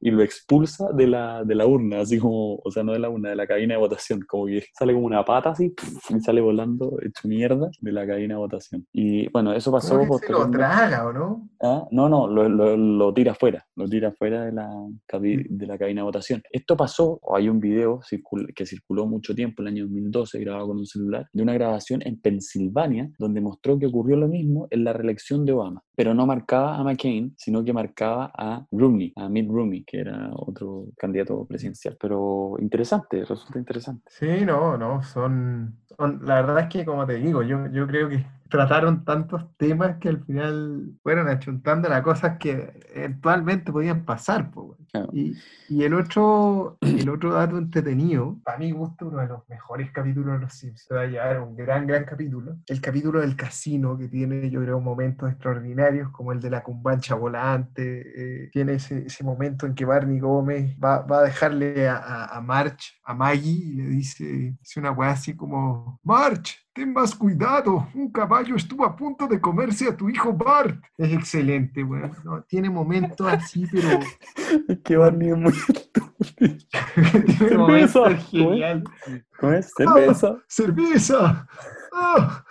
y 0.00 0.10
lo 0.10 0.22
expulsa 0.22 0.90
de 0.92 1.06
la, 1.06 1.44
de 1.44 1.54
la 1.54 1.66
urna, 1.66 2.00
así 2.00 2.18
como, 2.18 2.56
o 2.56 2.70
sea, 2.70 2.82
no 2.82 2.92
de 2.92 2.98
la 2.98 3.08
urna, 3.10 3.30
de 3.30 3.36
la 3.36 3.46
cabina 3.46 3.74
de 3.74 3.80
votación, 3.80 4.20
como 4.26 4.46
que 4.46 4.64
sale 4.78 4.92
como 4.92 5.06
una 5.06 5.24
pata 5.24 5.50
así 5.50 5.72
y 6.10 6.20
sale 6.20 6.40
volando 6.40 6.98
hecho 7.02 7.28
mierda 7.28 7.68
de 7.80 7.92
la 7.92 8.06
cabina 8.06 8.34
de 8.34 8.38
votación. 8.40 8.86
Y 8.92 9.28
bueno, 9.30 9.52
eso 9.52 9.70
pasó 9.72 9.88
se 10.18 10.32
lo 10.32 10.38
traga, 10.50 11.06
¿o 11.06 11.12
no? 11.12 11.48
Ah, 11.62 11.86
No, 11.90 12.08
no, 12.08 12.26
lo, 12.26 12.48
lo- 12.48 12.76
lo 12.76 13.14
tira 13.14 13.32
afuera, 13.32 13.64
lo 13.76 13.86
tira 13.86 14.08
afuera 14.08 14.44
de 14.44 14.52
la, 14.52 14.68
de 15.20 15.66
la 15.66 15.78
cabina 15.78 16.00
de 16.00 16.04
votación. 16.06 16.42
Esto 16.50 16.76
pasó, 16.76 17.18
o 17.22 17.36
hay 17.36 17.48
un 17.48 17.60
video 17.60 18.00
circul- 18.00 18.52
que 18.54 18.66
circuló 18.66 19.06
mucho 19.06 19.34
tiempo, 19.34 19.62
el 19.62 19.68
año 19.68 19.84
2012, 19.84 20.40
grabado 20.40 20.68
con 20.68 20.78
un 20.78 20.86
celular, 20.86 21.28
de 21.32 21.42
una 21.42 21.54
grabación 21.54 22.02
en 22.04 22.20
Pensilvania, 22.20 23.10
donde 23.18 23.40
mostró 23.40 23.78
que 23.78 23.86
ocurrió 23.86 24.16
lo 24.16 24.28
mismo 24.28 24.66
en 24.70 24.84
la 24.84 24.92
reelección 24.92 25.44
de 25.44 25.52
Obama, 25.52 25.82
pero 25.96 26.14
no 26.14 26.26
marcaba 26.26 26.76
a 26.78 26.84
McCain, 26.84 27.34
sino 27.38 27.64
que 27.64 27.72
marcaba 27.74 28.30
a 28.36 28.66
Romney, 28.72 29.12
a 29.16 29.28
Mitt 29.30 29.50
Romney, 29.50 29.84
que 29.84 30.00
era 30.00 30.30
otro 30.34 30.86
candidato 30.98 31.46
presidencial. 31.46 31.96
Pero 32.00 32.56
interesante, 32.60 33.24
resulta 33.24 33.58
interesante. 33.58 34.04
Sí, 34.08 34.44
no, 34.46 34.78
no, 34.78 35.02
son, 35.02 35.78
son- 35.98 36.20
la 36.24 36.36
verdad 36.36 36.60
es 36.60 36.68
que 36.68 36.84
como 36.86 37.06
te 37.06 37.14
digo, 37.14 37.42
yo, 37.42 37.66
yo 37.70 37.86
creo 37.86 38.08
que 38.08 38.24
trataron 38.48 39.04
tantos 39.04 39.44
temas 39.58 39.98
que 39.98 40.08
al 40.08 40.24
final 40.24 40.92
fueron 41.02 41.28
achuntando 41.28 41.88
las 41.88 42.02
cosas 42.02 42.38
que 42.38 42.80
eventualmente 42.94 43.72
podían 43.72 44.04
pasar, 44.04 44.50
po. 44.50 44.65
Y, 45.12 45.82
el 45.82 45.94
otro, 45.94 46.78
el 46.80 47.08
otro 47.08 47.34
dato 47.34 47.58
entretenido, 47.58 48.38
para 48.44 48.58
mi 48.58 48.70
gusto, 48.70 49.06
uno 49.06 49.18
de 49.18 49.28
los 49.28 49.48
mejores 49.48 49.90
capítulos 49.90 50.34
de 50.34 50.40
Los 50.40 50.54
Simpsons, 50.54 50.88
va 50.92 51.02
a 51.02 51.06
llevar 51.06 51.40
un 51.40 51.56
gran, 51.56 51.86
gran 51.86 52.04
capítulo, 52.04 52.56
el 52.66 52.80
capítulo 52.80 53.20
del 53.20 53.36
casino, 53.36 53.96
que 53.96 54.08
tiene, 54.08 54.50
yo 54.50 54.60
creo, 54.62 54.80
momentos 54.80 55.30
extraordinarios, 55.30 56.10
como 56.10 56.32
el 56.32 56.40
de 56.40 56.50
la 56.50 56.62
cumbancha 56.62 57.14
volante, 57.14 58.44
eh, 58.44 58.50
tiene 58.52 58.74
ese, 58.74 59.06
ese 59.06 59.24
momento 59.24 59.66
en 59.66 59.74
que 59.74 59.84
Barney 59.84 60.18
Gómez 60.18 60.76
va, 60.82 61.02
va 61.02 61.20
a 61.20 61.24
dejarle 61.24 61.88
a, 61.88 61.96
a, 61.96 62.36
a 62.36 62.40
March, 62.40 63.00
a 63.04 63.14
Maggie, 63.14 63.50
y 63.50 63.72
le 63.74 63.84
dice, 63.88 64.56
dice 64.58 64.80
una 64.80 64.92
weá 64.92 65.10
así 65.10 65.34
como, 65.34 66.00
March, 66.02 66.65
ten 66.76 66.92
más 66.92 67.14
cuidado, 67.14 67.88
un 67.94 68.12
caballo 68.12 68.54
estuvo 68.54 68.84
a 68.84 68.94
punto 68.94 69.26
de 69.26 69.40
comerse 69.40 69.88
a 69.88 69.96
tu 69.96 70.10
hijo 70.10 70.34
Bart. 70.34 70.78
Es 70.98 71.10
excelente, 71.10 71.82
¿no? 71.82 72.42
Tiene 72.42 72.68
momentos 72.68 73.26
así, 73.26 73.66
pero... 73.72 73.98
Es 74.68 74.78
que 74.84 74.96
Barney 74.96 75.28
es 75.30 75.38
muy 75.38 75.52
estúpido. 75.52 76.12
tiene 77.38 77.56
momentos 77.56 78.26
¿cómo 78.30 78.52
es? 78.52 78.84
¿Cómo 79.38 79.52
es? 79.52 79.72
Cerveza. 79.74 80.36
¡Cerveza! 80.46 81.48
¡Ah! 81.92 82.44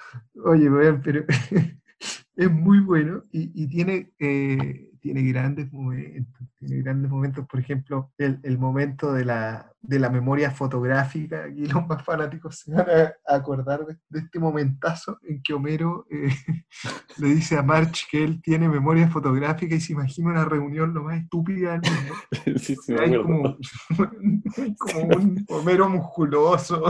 Oye, 0.44 0.72
weón, 0.72 1.02
pero 1.04 1.24
es 2.36 2.52
muy 2.52 2.80
bueno 2.80 3.24
y, 3.32 3.52
y 3.64 3.68
tiene, 3.68 4.12
eh, 4.18 4.90
tiene 5.00 5.22
grandes 5.22 5.72
momentos, 5.72 6.48
tiene 6.58 6.82
grandes 6.82 7.12
momentos, 7.12 7.46
por 7.48 7.60
ejemplo, 7.60 8.12
el, 8.18 8.40
el 8.42 8.58
momento 8.58 9.14
de 9.14 9.26
la, 9.26 9.72
de 9.88 10.00
la 10.00 10.10
memoria 10.10 10.52
fotográfica, 10.52 11.46
aquí 11.46 11.66
los 11.68 11.86
más 11.88 12.04
fanáticos 12.04 12.60
se 12.60 12.74
van 12.74 12.86
a 12.90 13.36
acordar 13.36 13.86
de, 13.86 13.98
de 14.10 14.20
este 14.20 14.40
momentazo 14.40 15.20
en 15.24 15.42
que 15.44 15.54
Homero 15.54 16.06
eh, 16.10 16.30
le 17.18 17.28
dice 17.30 17.58
a 17.58 17.64
March 17.64 18.08
que 18.10 18.24
él 18.24 18.42
tiene 18.42 18.68
memoria 18.70 19.08
fotográfica 19.10 19.76
y 19.76 19.80
se 19.82 19.94
imagina 19.94 20.30
una 20.32 20.46
reunión 20.46 20.94
lo 20.94 21.04
más 21.04 21.18
estúpida 21.22 21.72
del 21.80 21.82
mundo. 21.92 22.16
Sí, 22.58 22.76
sí, 22.76 22.94
Hay 23.00 23.16
como, 23.18 23.58
como 24.80 25.16
un 25.18 25.46
Homero 25.50 25.90
musculoso, 25.90 26.84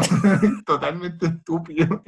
totalmente 0.66 1.28
estúpido. 1.28 2.04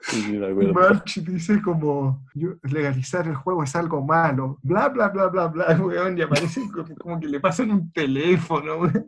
Sí. 0.00 0.38
March 0.72 1.20
dice 1.24 1.60
como, 1.62 2.24
"Yo- 2.34 2.54
legalizar 2.62 3.26
el 3.26 3.34
juego 3.34 3.62
es 3.62 3.74
algo 3.76 4.04
malo, 4.04 4.58
bla, 4.62 4.88
bla, 4.88 5.08
bla, 5.08 5.26
bla, 5.28 5.48
bla, 5.48 5.76
weón, 5.80 6.16
y 6.18 6.22
aparece 6.22 6.60
como, 6.72 6.94
como 6.96 7.20
que 7.20 7.26
le 7.28 7.40
pasan 7.40 7.70
un 7.70 7.92
teléfono, 7.92 8.76
weón. 8.78 9.06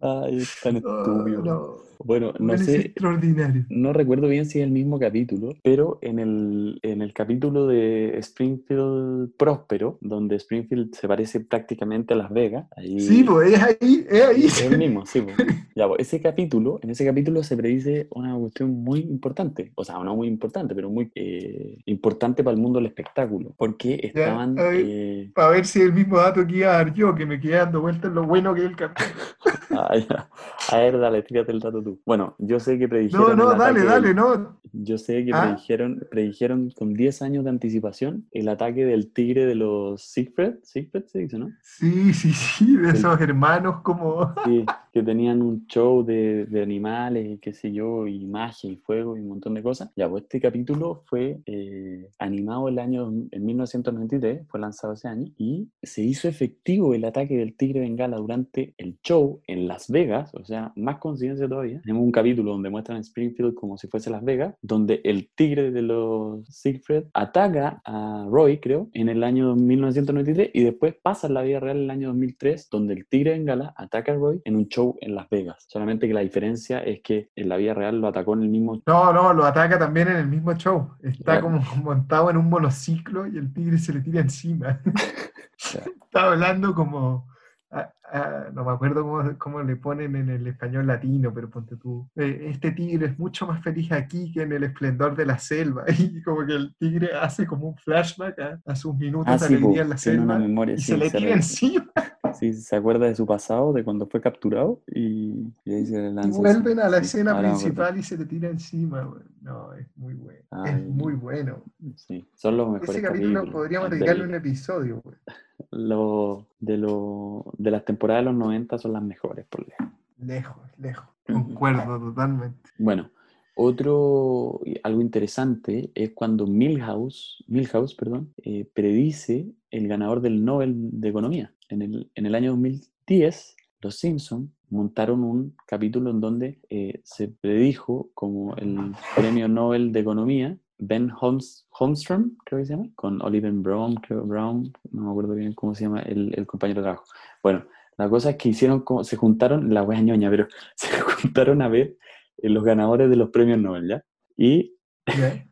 Ay, 0.00 0.38
es 0.38 0.60
tan 0.62 0.76
Oh, 0.76 0.78
estúpido. 0.98 1.42
no, 1.42 1.76
Bueno, 2.04 2.32
no 2.38 2.58
sé, 2.58 2.76
extraordinario. 2.86 3.64
no 3.70 3.92
recuerdo 3.92 4.28
bien 4.28 4.46
si 4.46 4.58
es 4.60 4.64
el 4.64 4.70
mismo 4.72 4.98
capítulo, 4.98 5.54
pero 5.62 5.98
en 6.02 6.18
el, 6.18 6.78
en 6.82 7.02
el 7.02 7.12
capítulo 7.14 7.66
de 7.66 8.18
Springfield 8.18 9.32
Próspero, 9.36 9.98
donde 10.00 10.36
Springfield 10.36 10.94
se 10.94 11.08
parece 11.08 11.40
prácticamente 11.40 12.12
a 12.14 12.16
Las 12.18 12.32
Vegas, 12.32 12.66
ahí 12.76 13.00
Sí, 13.00 13.24
pues 13.24 13.52
es 13.54 13.62
ahí, 13.62 14.06
es 14.08 14.22
ahí. 14.22 14.44
es 14.44 14.62
el 14.62 14.76
mismo, 14.78 15.06
sí. 15.06 15.22
pues. 15.22 15.36
Ya, 15.76 15.88
pues, 15.88 16.00
ese 16.02 16.20
capítulo, 16.20 16.78
en 16.82 16.90
ese 16.90 17.04
capítulo 17.04 17.42
se 17.42 17.56
predice 17.56 18.06
una 18.10 18.36
cuestión 18.36 18.70
muy 18.84 19.00
importante, 19.00 19.72
o 19.74 19.84
sea, 19.84 19.98
no 20.04 20.14
muy 20.14 20.28
importante, 20.28 20.74
pero 20.74 20.90
muy 20.90 21.10
eh, 21.16 21.78
importante 21.86 22.44
para 22.44 22.54
el 22.54 22.60
mundo 22.60 22.78
del 22.78 22.86
espectáculo, 22.86 23.54
porque 23.56 23.98
estaban... 24.02 24.58
a 24.58 24.64
ver. 24.64 24.84
eh, 24.86 25.30
Para 25.34 25.48
ver 25.50 25.64
si 25.66 25.80
el 25.80 25.92
mismo 25.92 26.18
dato 26.18 26.46
que 26.46 26.58
iba 26.58 26.70
a 26.74 26.76
dar 26.84 26.92
yo, 26.94 27.14
que 27.14 27.24
me 27.26 27.40
quedé 27.40 27.56
dando 27.56 27.80
vueltas 27.80 28.12
lo 28.12 28.24
bueno 28.24 28.54
que 28.54 28.60
es 28.60 28.66
el 28.66 28.76
capítulo. 28.76 29.14
ah, 29.70 29.94
ya. 30.10 30.33
A 30.70 30.78
ver, 30.78 30.98
dale, 30.98 31.22
tírate 31.22 31.52
el 31.52 31.60
dato 31.60 31.82
tú. 31.82 32.00
Bueno, 32.04 32.34
yo 32.38 32.58
sé 32.58 32.78
que 32.78 32.88
predijeron... 32.88 33.36
No, 33.36 33.52
no, 33.52 33.54
dale, 33.54 33.84
dale, 33.84 34.14
no. 34.14 34.60
Yo 34.72 34.98
sé 34.98 35.24
que 35.24 35.32
¿Ah? 35.32 35.42
predijeron, 35.42 36.06
predijeron 36.10 36.70
con 36.70 36.94
10 36.94 37.22
años 37.22 37.44
de 37.44 37.50
anticipación 37.50 38.26
el 38.32 38.48
ataque 38.48 38.84
del 38.84 39.12
tigre 39.12 39.46
de 39.46 39.54
los 39.54 40.02
Siegfried, 40.02 40.54
Siegfried 40.62 41.04
se 41.06 41.18
dice, 41.20 41.38
¿no? 41.38 41.52
Sí, 41.62 42.12
sí, 42.12 42.32
sí, 42.32 42.76
de 42.76 42.90
esos 42.90 43.20
hermanos 43.20 43.82
como... 43.82 44.34
Sí, 44.44 44.64
que 44.92 45.02
tenían 45.02 45.42
un 45.42 45.66
show 45.66 46.04
de, 46.04 46.46
de 46.46 46.62
animales 46.62 47.26
y 47.26 47.38
qué 47.38 47.52
sé 47.52 47.72
yo, 47.72 48.06
y 48.06 48.24
magia 48.26 48.70
y 48.70 48.76
fuego 48.76 49.16
y 49.16 49.20
un 49.20 49.28
montón 49.28 49.54
de 49.54 49.62
cosas. 49.62 49.90
Ya, 49.96 50.08
pues 50.08 50.22
este 50.22 50.40
capítulo 50.40 51.02
fue 51.06 51.40
eh, 51.46 52.08
animado 52.20 52.68
el 52.68 52.78
año, 52.78 53.08
en 53.08 53.44
1993, 53.44 54.46
fue 54.46 54.60
lanzado 54.60 54.92
ese 54.92 55.08
año, 55.08 55.32
y 55.36 55.68
se 55.82 56.02
hizo 56.02 56.28
efectivo 56.28 56.94
el 56.94 57.04
ataque 57.04 57.36
del 57.36 57.56
tigre 57.56 57.80
bengala 57.80 58.18
durante 58.18 58.74
el 58.78 58.96
show 59.02 59.40
en 59.48 59.66
Las 59.66 59.90
Vegas, 59.90 60.32
o 60.34 60.44
sea, 60.44 60.53
más 60.76 60.98
coincidencia 60.98 61.48
todavía. 61.48 61.80
Tenemos 61.82 62.04
un 62.04 62.12
capítulo 62.12 62.52
donde 62.52 62.70
muestran 62.70 62.98
Springfield 62.98 63.54
como 63.54 63.76
si 63.76 63.88
fuese 63.88 64.10
Las 64.10 64.24
Vegas, 64.24 64.54
donde 64.62 65.00
el 65.04 65.30
tigre 65.34 65.70
de 65.70 65.82
los 65.82 66.46
Siegfried 66.48 67.04
ataca 67.12 67.80
a 67.84 68.26
Roy, 68.28 68.58
creo, 68.58 68.88
en 68.92 69.08
el 69.08 69.24
año 69.24 69.54
1993 69.54 70.50
y 70.52 70.62
después 70.62 70.94
pasa 71.02 71.26
en 71.26 71.34
la 71.34 71.42
vida 71.42 71.60
real 71.60 71.78
en 71.78 71.84
el 71.84 71.90
año 71.90 72.08
2003, 72.08 72.68
donde 72.70 72.94
el 72.94 73.06
tigre 73.06 73.32
bengala 73.32 73.74
ataca 73.76 74.12
a 74.12 74.16
Roy 74.16 74.40
en 74.44 74.56
un 74.56 74.68
show 74.68 74.96
en 75.00 75.14
Las 75.14 75.28
Vegas. 75.28 75.64
Solamente 75.68 76.06
que 76.06 76.14
la 76.14 76.20
diferencia 76.20 76.80
es 76.80 77.00
que 77.02 77.30
en 77.36 77.48
la 77.48 77.56
vida 77.56 77.74
real 77.74 78.00
lo 78.00 78.08
atacó 78.08 78.34
en 78.34 78.42
el 78.42 78.48
mismo 78.48 78.82
No, 78.86 79.12
no, 79.12 79.32
lo 79.32 79.44
ataca 79.44 79.78
también 79.78 80.08
en 80.08 80.16
el 80.16 80.28
mismo 80.28 80.54
show. 80.54 80.90
Está 81.02 81.40
como 81.40 81.60
montado 81.82 82.30
en 82.30 82.36
un 82.36 82.48
monociclo 82.48 83.26
y 83.26 83.36
el 83.38 83.52
tigre 83.52 83.78
se 83.78 83.92
le 83.92 84.00
tira 84.00 84.20
encima. 84.20 84.80
Está 85.56 86.30
hablando 86.30 86.74
como... 86.74 87.33
ah, 87.74 87.92
ah, 88.12 88.44
no 88.54 88.64
me 88.64 88.72
acuerdo 88.72 89.02
cómo, 89.02 89.38
cómo 89.38 89.62
le 89.62 89.76
ponen 89.76 90.16
en 90.16 90.30
el 90.30 90.46
español 90.46 90.86
latino, 90.86 91.32
pero 91.34 91.50
ponte 91.50 91.76
tú. 91.76 92.08
eh, 92.16 92.46
este 92.50 92.72
tigre 92.72 93.06
es 93.06 93.18
mucho 93.18 93.46
más 93.46 93.62
feliz 93.62 93.90
aquí 93.92 94.32
que 94.32 94.42
en 94.42 94.52
el 94.52 94.64
esplendor 94.64 95.16
de 95.16 95.26
la 95.26 95.38
selva. 95.38 95.84
Y 95.98 96.22
como 96.22 96.46
que 96.46 96.54
el 96.54 96.74
tigre 96.78 97.10
hace 97.14 97.46
como 97.46 97.68
un 97.68 97.76
flashback 97.76 98.38
a, 98.38 98.60
a 98.64 98.76
sus 98.76 98.96
minutos 98.96 99.34
Ah, 99.34 99.38
de 99.38 99.48
sí, 99.48 99.56
po, 99.56 99.66
alegría 99.66 99.82
en 99.82 99.88
la 99.90 99.96
selva 99.98 100.38
memoria, 100.38 100.76
y 100.76 100.78
sí, 100.78 100.92
se 100.92 100.96
le 100.98 101.10
tira 101.10 101.34
encima 101.34 101.92
Sí, 102.34 102.52
se 102.54 102.76
acuerda 102.76 103.06
de 103.06 103.14
su 103.14 103.26
pasado, 103.26 103.72
de 103.72 103.84
cuando 103.84 104.06
fue 104.06 104.20
capturado 104.20 104.80
y, 104.86 105.52
y 105.64 105.72
ahí 105.74 105.86
se 105.86 105.98
le 105.98 106.08
y 106.10 106.30
vuelven 106.30 106.80
a 106.80 106.88
la 106.88 106.98
sí, 106.98 107.04
escena 107.06 107.32
ahora 107.32 107.50
principal 107.50 107.98
y 107.98 108.02
se 108.02 108.16
le 108.18 108.24
tira 108.26 108.48
encima. 108.48 109.02
güey. 109.02 109.22
No, 109.42 109.72
es 109.74 109.86
muy 109.96 110.14
bueno. 110.14 110.40
Ay. 110.50 110.72
Es 110.74 110.88
muy 110.88 111.14
bueno. 111.14 111.62
Sí, 111.96 112.24
son 112.34 112.56
los 112.56 112.68
mejores 112.70 112.90
Ese 112.96 113.02
capítulo 113.02 113.34
capítulos. 113.40 113.54
podríamos 113.62 113.90
Del- 113.90 113.98
dedicarle 114.00 114.24
un 114.24 114.34
episodio, 114.34 115.00
güey. 115.02 115.16
lo- 115.70 116.46
de, 116.60 116.76
lo- 116.78 117.44
de 117.58 117.70
las 117.70 117.84
temporadas 117.84 118.22
de 118.24 118.30
los 118.30 118.38
90 118.38 118.78
son 118.78 118.92
las 118.92 119.02
mejores, 119.02 119.46
por 119.46 119.66
lejos. 119.68 119.86
Lejos, 120.18 120.56
lejos. 120.78 121.04
Concuerdo 121.26 121.98
totalmente. 121.98 122.70
Bueno, 122.78 123.10
otro, 123.56 124.60
algo 124.82 125.00
interesante 125.00 125.90
es 125.94 126.10
cuando 126.10 126.46
Milhouse, 126.46 127.44
Milhouse, 127.48 127.94
perdón, 127.94 128.32
eh, 128.42 128.68
predice 128.74 129.46
el 129.76 129.88
ganador 129.88 130.20
del 130.20 130.44
Nobel 130.44 130.74
de 130.76 131.08
Economía. 131.08 131.52
En 131.68 131.82
el, 131.82 132.10
en 132.14 132.26
el 132.26 132.34
año 132.34 132.50
2010, 132.52 133.56
los 133.80 133.96
Simpson 133.96 134.52
montaron 134.70 135.24
un 135.24 135.56
capítulo 135.66 136.10
en 136.10 136.20
donde 136.20 136.58
eh, 136.70 137.00
se 137.04 137.28
predijo 137.28 138.10
como 138.14 138.54
el 138.56 138.92
premio 139.16 139.48
Nobel 139.48 139.92
de 139.92 140.00
Economía, 140.00 140.56
Ben 140.78 141.10
Holmes, 141.20 141.66
Holmstrom, 141.78 142.36
creo 142.44 142.60
que 142.60 142.66
se 142.66 142.72
llama, 142.74 142.88
con 142.94 143.20
Oliver 143.22 143.52
Brown, 143.52 143.94
creo, 143.96 144.24
Brown, 144.24 144.72
no 144.90 145.02
me 145.04 145.10
acuerdo 145.10 145.34
bien 145.34 145.52
cómo 145.54 145.74
se 145.74 145.84
llama 145.84 146.00
el, 146.02 146.32
el 146.36 146.46
compañero 146.46 146.80
de 146.80 146.84
trabajo. 146.84 147.04
Bueno, 147.42 147.64
la 147.96 148.08
cosa 148.08 148.30
es 148.30 148.36
que 148.36 148.48
hicieron 148.48 148.80
como, 148.80 149.04
se 149.04 149.16
juntaron, 149.16 149.72
la 149.72 149.82
wea 149.82 150.00
ñoña, 150.00 150.30
pero 150.30 150.46
se 150.76 150.88
juntaron 151.00 151.62
a 151.62 151.68
ver 151.68 151.96
eh, 152.38 152.48
los 152.48 152.64
ganadores 152.64 153.08
de 153.10 153.16
los 153.16 153.30
premios 153.30 153.58
Nobel, 153.58 153.88
¿ya? 153.88 154.04
Y 154.36 154.74
¿Ya? 155.06 155.46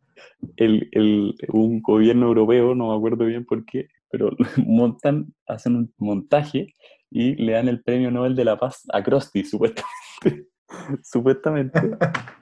el, 0.57 0.89
el- 0.93 1.35
un 1.53 1.83
gobierno 1.83 2.27
europeo, 2.27 2.75
no 2.75 2.91
me 2.91 2.97
acuerdo 2.97 3.25
bien 3.27 3.45
por 3.45 3.65
qué, 3.65 3.89
pero 4.13 4.31
montan, 4.65 5.35
hacen 5.49 5.75
un 5.75 5.95
montaje 5.99 6.75
y 7.11 7.35
le 7.35 7.53
dan 7.53 7.69
el 7.69 7.83
premio 7.83 8.11
Nobel 8.11 8.37
de 8.37 8.45
la 8.45 8.59
Paz 8.59 8.85
a 8.93 9.03
Krusty, 9.03 9.45
supuestamente. 9.45 10.49
supuestamente. 11.03 11.81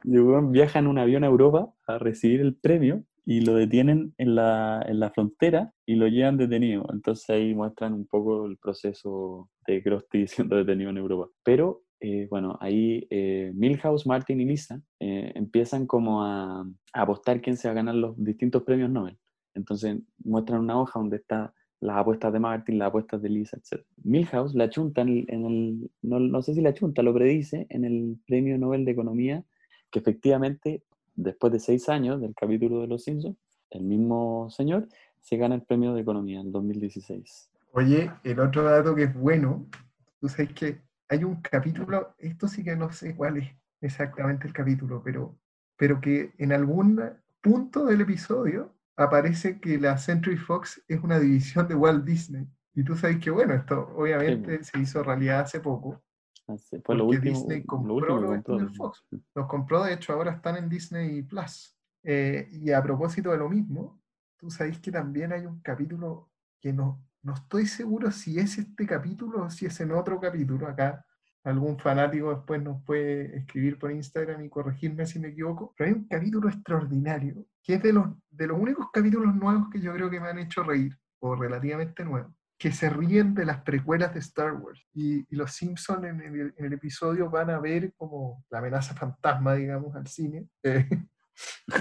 Y 0.04 0.18
viaja 0.50 0.80
en 0.80 0.87
un 0.88 0.98
avión 0.98 1.24
a 1.24 1.28
Europa 1.28 1.72
a 1.87 1.98
recibir 1.98 2.40
el 2.40 2.56
premio 2.56 3.04
y 3.24 3.42
lo 3.42 3.54
detienen 3.54 4.14
en 4.18 4.35
la, 4.35 4.85
en 4.88 4.98
la 4.98 5.11
frontera 5.11 5.72
y 5.87 5.94
lo 5.94 6.09
llevan 6.09 6.37
detenido. 6.37 6.87
Entonces 6.92 7.30
ahí 7.30 7.54
muestran 7.54 7.94
un 7.94 8.06
poco 8.06 8.46
el 8.46 8.59
proceso 8.59 9.48
de 9.66 9.83
Krusty 9.83 10.26
siendo 10.26 10.56
detenido 10.56 10.90
en 10.90 10.98
Europa. 10.98 11.28
Pero 11.44 11.83
eh, 12.00 12.26
bueno, 12.30 12.59
ahí 12.61 13.06
eh, 13.11 13.52
Milhouse, 13.54 14.06
Martin 14.06 14.40
y 14.40 14.46
Lisa 14.46 14.80
eh, 15.00 15.33
empiezan 15.35 15.87
como 15.87 16.24
a, 16.24 16.62
a 16.92 17.02
apostar 17.02 17.40
quién 17.40 17.56
se 17.56 17.68
va 17.68 17.72
a 17.72 17.74
ganar 17.76 17.94
los 17.94 18.16
distintos 18.16 18.62
premios 18.62 18.90
Nobel. 18.90 19.18
Entonces 19.54 19.98
muestran 20.24 20.61
una 20.61 20.80
hoja 20.80 20.98
donde 20.98 21.18
está 21.18 21.52
las 21.81 21.97
apuestas 21.97 22.33
de 22.33 22.40
Martin, 22.40 22.79
las 22.79 22.88
apuestas 22.88 23.23
de 23.23 23.31
Lisa, 23.31 23.57
etc. 23.57 23.83
Milhouse 24.05 24.55
la 24.55 24.69
chunta 24.69 25.01
en 25.01 25.27
el, 25.29 25.90
no, 26.03 26.21
no 26.21 26.43
sé 26.43 26.55
si 26.55 26.61
la 26.61 26.75
chunta, 26.75 27.03
lo 27.03 27.14
predice 27.14 27.66
en 27.71 27.85
el 27.85 28.19
Premio 28.27 28.59
Nobel 28.59 28.85
de 28.85 28.93
Economía, 28.93 29.45
que 29.90 29.99
efectivamente, 29.99 30.85
después 31.14 31.53
de 31.53 31.59
seis 31.59 31.88
años 31.88 32.21
del 32.21 32.35
capítulo 32.35 32.81
de 32.81 32.87
Los 32.87 33.05
Simpsons, 33.05 33.37
el 33.71 33.83
mismo 33.83 34.49
señor 34.51 34.88
se 35.21 35.37
gana 35.37 35.55
el 35.55 35.62
Premio 35.62 35.95
de 35.95 36.03
Economía 36.03 36.40
en 36.40 36.53
2016. 36.53 37.51
Oye, 37.73 38.11
el 38.25 38.40
otro 38.40 38.64
dato 38.64 38.95
que 38.95 39.05
es 39.05 39.14
bueno, 39.14 39.66
tú 40.21 40.29
sabes 40.29 40.53
que 40.53 40.81
hay 41.09 41.25
un 41.25 41.40
capítulo, 41.40 42.14
esto 42.19 42.47
sí 42.47 42.62
que 42.62 42.77
no 42.77 42.93
sé 42.93 43.14
cuál 43.16 43.38
es 43.38 43.49
exactamente 43.81 44.47
el 44.47 44.53
capítulo, 44.53 45.03
pero, 45.03 45.38
pero 45.77 46.01
que 46.01 46.33
en 46.38 46.53
algún 46.53 47.01
punto 47.40 47.87
del 47.87 48.03
episodio 48.03 48.75
aparece 49.03 49.61
que 49.61 49.79
la 49.79 49.97
Century 49.99 50.37
Fox 50.37 50.83
es 50.89 51.01
una 51.03 51.19
división 51.19 51.67
de 51.69 51.75
Walt 51.75 52.05
Disney. 52.05 52.47
Y 52.75 52.85
tú 52.85 52.95
sabes 52.97 53.19
que, 53.19 53.31
bueno, 53.31 53.55
esto 53.55 53.89
obviamente 53.97 54.63
se 54.65 54.79
hizo 54.79 55.03
realidad 55.03 55.41
hace 55.41 55.61
poco, 55.61 56.03
Así- 56.47 56.81
Fue 56.85 56.97
lo 56.97 57.05
último, 57.07 57.39
Disney 57.39 57.61
lo 57.61 57.67
compró 57.67 58.17
que 58.17 58.23
los 58.23 58.37
estudios 58.39 58.77
Fox. 58.77 59.05
Los 59.37 59.47
compró, 59.47 59.85
de 59.85 59.93
hecho, 59.95 60.13
ahora 60.13 60.33
están 60.33 60.57
en 60.57 60.69
Disney 60.69 61.23
Plus. 61.23 61.77
Eh, 62.03 62.49
y 62.53 62.73
a 62.73 62.83
propósito 62.83 63.31
de 63.31 63.39
lo 63.39 63.49
mismo, 63.49 64.01
tú 64.37 64.51
sabes 64.51 64.81
que 64.81 64.91
también 64.91 65.33
hay 65.33 65.47
un 65.47 65.61
capítulo 65.61 66.31
que 66.61 66.73
no, 66.73 67.07
no 67.23 67.35
estoy 67.35 67.67
seguro 67.67 68.11
si 68.11 68.39
es 68.41 68.59
este 68.59 68.85
capítulo 68.87 69.45
o 69.45 69.51
si 69.51 69.67
es 69.67 69.79
en 69.81 69.93
otro 69.93 70.19
capítulo. 70.19 70.67
Acá 70.67 71.05
algún 71.44 71.79
fanático 71.79 72.35
después 72.35 72.62
nos 72.62 72.83
puede 72.85 73.38
escribir 73.38 73.79
por 73.79 73.90
Instagram 73.92 74.42
y 74.44 74.48
corregirme 74.50 75.07
si 75.07 75.18
me 75.18 75.29
equivoco. 75.29 75.74
Pero 75.76 75.88
hay 75.88 75.94
un 75.96 76.07
capítulo 76.09 76.48
extraordinario 76.48 77.46
que 77.62 77.74
es 77.74 77.83
de 77.83 77.92
los, 77.92 78.07
de 78.31 78.46
los 78.46 78.59
únicos 78.59 78.88
capítulos 78.92 79.35
nuevos 79.35 79.68
que 79.70 79.81
yo 79.81 79.92
creo 79.94 80.11
que 80.11 80.20
me 80.20 80.29
han 80.29 80.38
hecho 80.38 80.62
reír, 80.62 80.96
o 81.20 81.35
relativamente 81.37 82.05
nuevos 82.05 82.33
que 82.59 82.72
se 82.72 82.90
ríen 82.90 83.33
de 83.33 83.46
las 83.46 83.62
precuelas 83.62 84.12
de 84.12 84.20
Star 84.20 84.53
Wars. 84.53 84.87
Y, 84.92 85.20
y 85.33 85.37
los 85.37 85.53
Simpsons 85.53 86.05
en 86.05 86.20
el, 86.20 86.55
en 86.59 86.64
el 86.66 86.72
episodio 86.74 87.31
van 87.31 87.48
a 87.48 87.59
ver 87.59 87.94
como 87.96 88.44
la 88.50 88.59
amenaza 88.59 88.94
fantasma, 88.94 89.55
digamos, 89.55 89.94
al 89.96 90.07
cine. 90.07 90.46
Eh, 90.62 90.87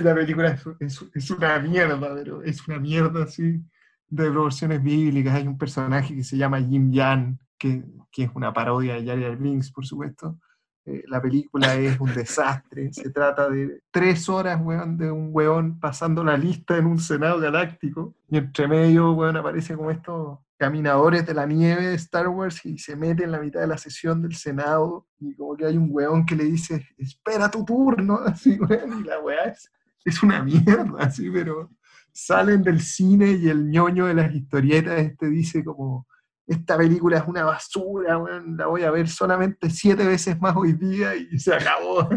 la 0.03 0.15
película 0.15 0.51
es, 0.51 0.63
es- 0.79 1.05
es 1.13 1.31
una 1.31 1.59
mierda, 1.59 1.99
pero 2.15 2.41
es 2.43 2.65
una 2.65 2.79
mierda 2.79 3.23
así. 3.23 3.61
de 4.07 4.31
proporciones 4.31 4.81
bíblicas. 4.81 5.35
Hay 5.35 5.47
un 5.47 5.57
personaje 5.57 6.15
que 6.15 6.23
se 6.23 6.37
llama 6.37 6.61
Jim 6.61 6.91
Yan, 6.93 7.37
que, 7.59 7.83
es 8.17 8.29
una 8.33 8.51
parodia 8.53 8.95
de 8.95 9.05
Jar 9.05 9.19
Jar 9.19 9.37
por 9.73 9.85
supuesto. 9.85 10.39
Eh, 10.85 11.03
la 11.07 11.21
película 11.21 11.75
es 11.75 11.99
un 11.99 12.13
desastre. 12.13 12.91
Se 12.91 13.11
trata 13.11 13.49
de 13.49 13.81
tres 13.91 14.27
horas, 14.29 14.59
weón, 14.61 14.97
de 14.97 15.11
un 15.11 15.29
weón 15.31 15.79
pasando 15.79 16.23
la 16.23 16.37
lista 16.37 16.77
en 16.77 16.87
un 16.87 16.99
Senado 16.99 17.39
galáctico. 17.39 18.15
Y 18.29 18.37
entre 18.37 18.67
medio, 18.67 19.11
weón, 19.11 19.37
aparece 19.37 19.75
como 19.75 19.91
estos 19.91 20.39
caminadores 20.57 21.25
de 21.25 21.33
la 21.33 21.45
nieve 21.45 21.87
de 21.87 21.95
Star 21.95 22.27
Wars 22.27 22.65
y 22.65 22.77
se 22.77 22.95
mete 22.95 23.23
en 23.23 23.31
la 23.31 23.39
mitad 23.39 23.61
de 23.61 23.67
la 23.67 23.77
sesión 23.77 24.21
del 24.21 24.35
Senado 24.35 25.07
y 25.17 25.33
como 25.35 25.55
que 25.55 25.65
hay 25.65 25.77
un 25.77 25.87
weón 25.89 26.25
que 26.25 26.35
le 26.35 26.43
dice, 26.43 26.85
espera 26.97 27.49
tu 27.49 27.63
turno, 27.63 28.19
así, 28.25 28.59
weón, 28.59 28.99
y 28.99 29.03
la 29.03 29.19
weá 29.19 29.45
es, 29.45 29.71
es 30.03 30.21
una 30.21 30.43
mierda, 30.43 30.97
así, 30.99 31.29
pero 31.29 31.69
salen 32.11 32.61
del 32.61 32.81
cine 32.81 33.31
y 33.31 33.47
el 33.47 33.69
ñoño 33.69 34.07
de 34.07 34.15
las 34.15 34.35
historietas 34.35 34.99
este 34.99 35.29
dice 35.29 35.63
como, 35.63 36.07
esta 36.49 36.77
película 36.77 37.19
es 37.19 37.27
una 37.27 37.43
basura, 37.43 38.21
la 38.57 38.67
voy 38.67 38.83
a 38.83 38.91
ver 38.91 39.07
solamente 39.07 39.69
siete 39.69 40.05
veces 40.05 40.39
más 40.41 40.55
hoy 40.55 40.73
día 40.73 41.15
y 41.15 41.37
se 41.39 41.53
acabó. 41.53 42.09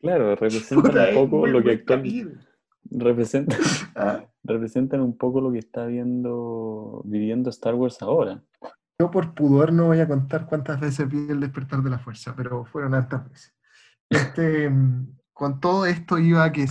Claro, 0.00 0.34
representa 0.36 1.08
un 1.08 1.14
poco 1.14 1.46
lo 1.46 1.62
que 1.62 1.72
actualmente 1.72 2.54
representa, 2.90 3.56
ah. 3.96 4.24
representan 4.44 5.00
un 5.00 5.16
poco 5.16 5.40
lo 5.40 5.52
que 5.52 5.58
está 5.58 5.86
viendo, 5.86 7.02
viviendo 7.04 7.50
Star 7.50 7.74
Wars 7.74 8.00
ahora. 8.02 8.42
Yo 8.98 9.10
por 9.10 9.34
pudor 9.34 9.72
no 9.72 9.86
voy 9.86 10.00
a 10.00 10.08
contar 10.08 10.46
cuántas 10.46 10.80
veces 10.80 11.08
vi 11.08 11.26
el 11.28 11.40
despertar 11.40 11.82
de 11.82 11.90
la 11.90 11.98
fuerza, 11.98 12.34
pero 12.36 12.64
fueron 12.64 12.94
altas 12.94 13.28
veces. 13.28 13.54
Este, 14.08 14.70
con 15.32 15.60
todo 15.60 15.86
esto 15.86 16.18
iba 16.18 16.44
a 16.44 16.52
que 16.52 16.66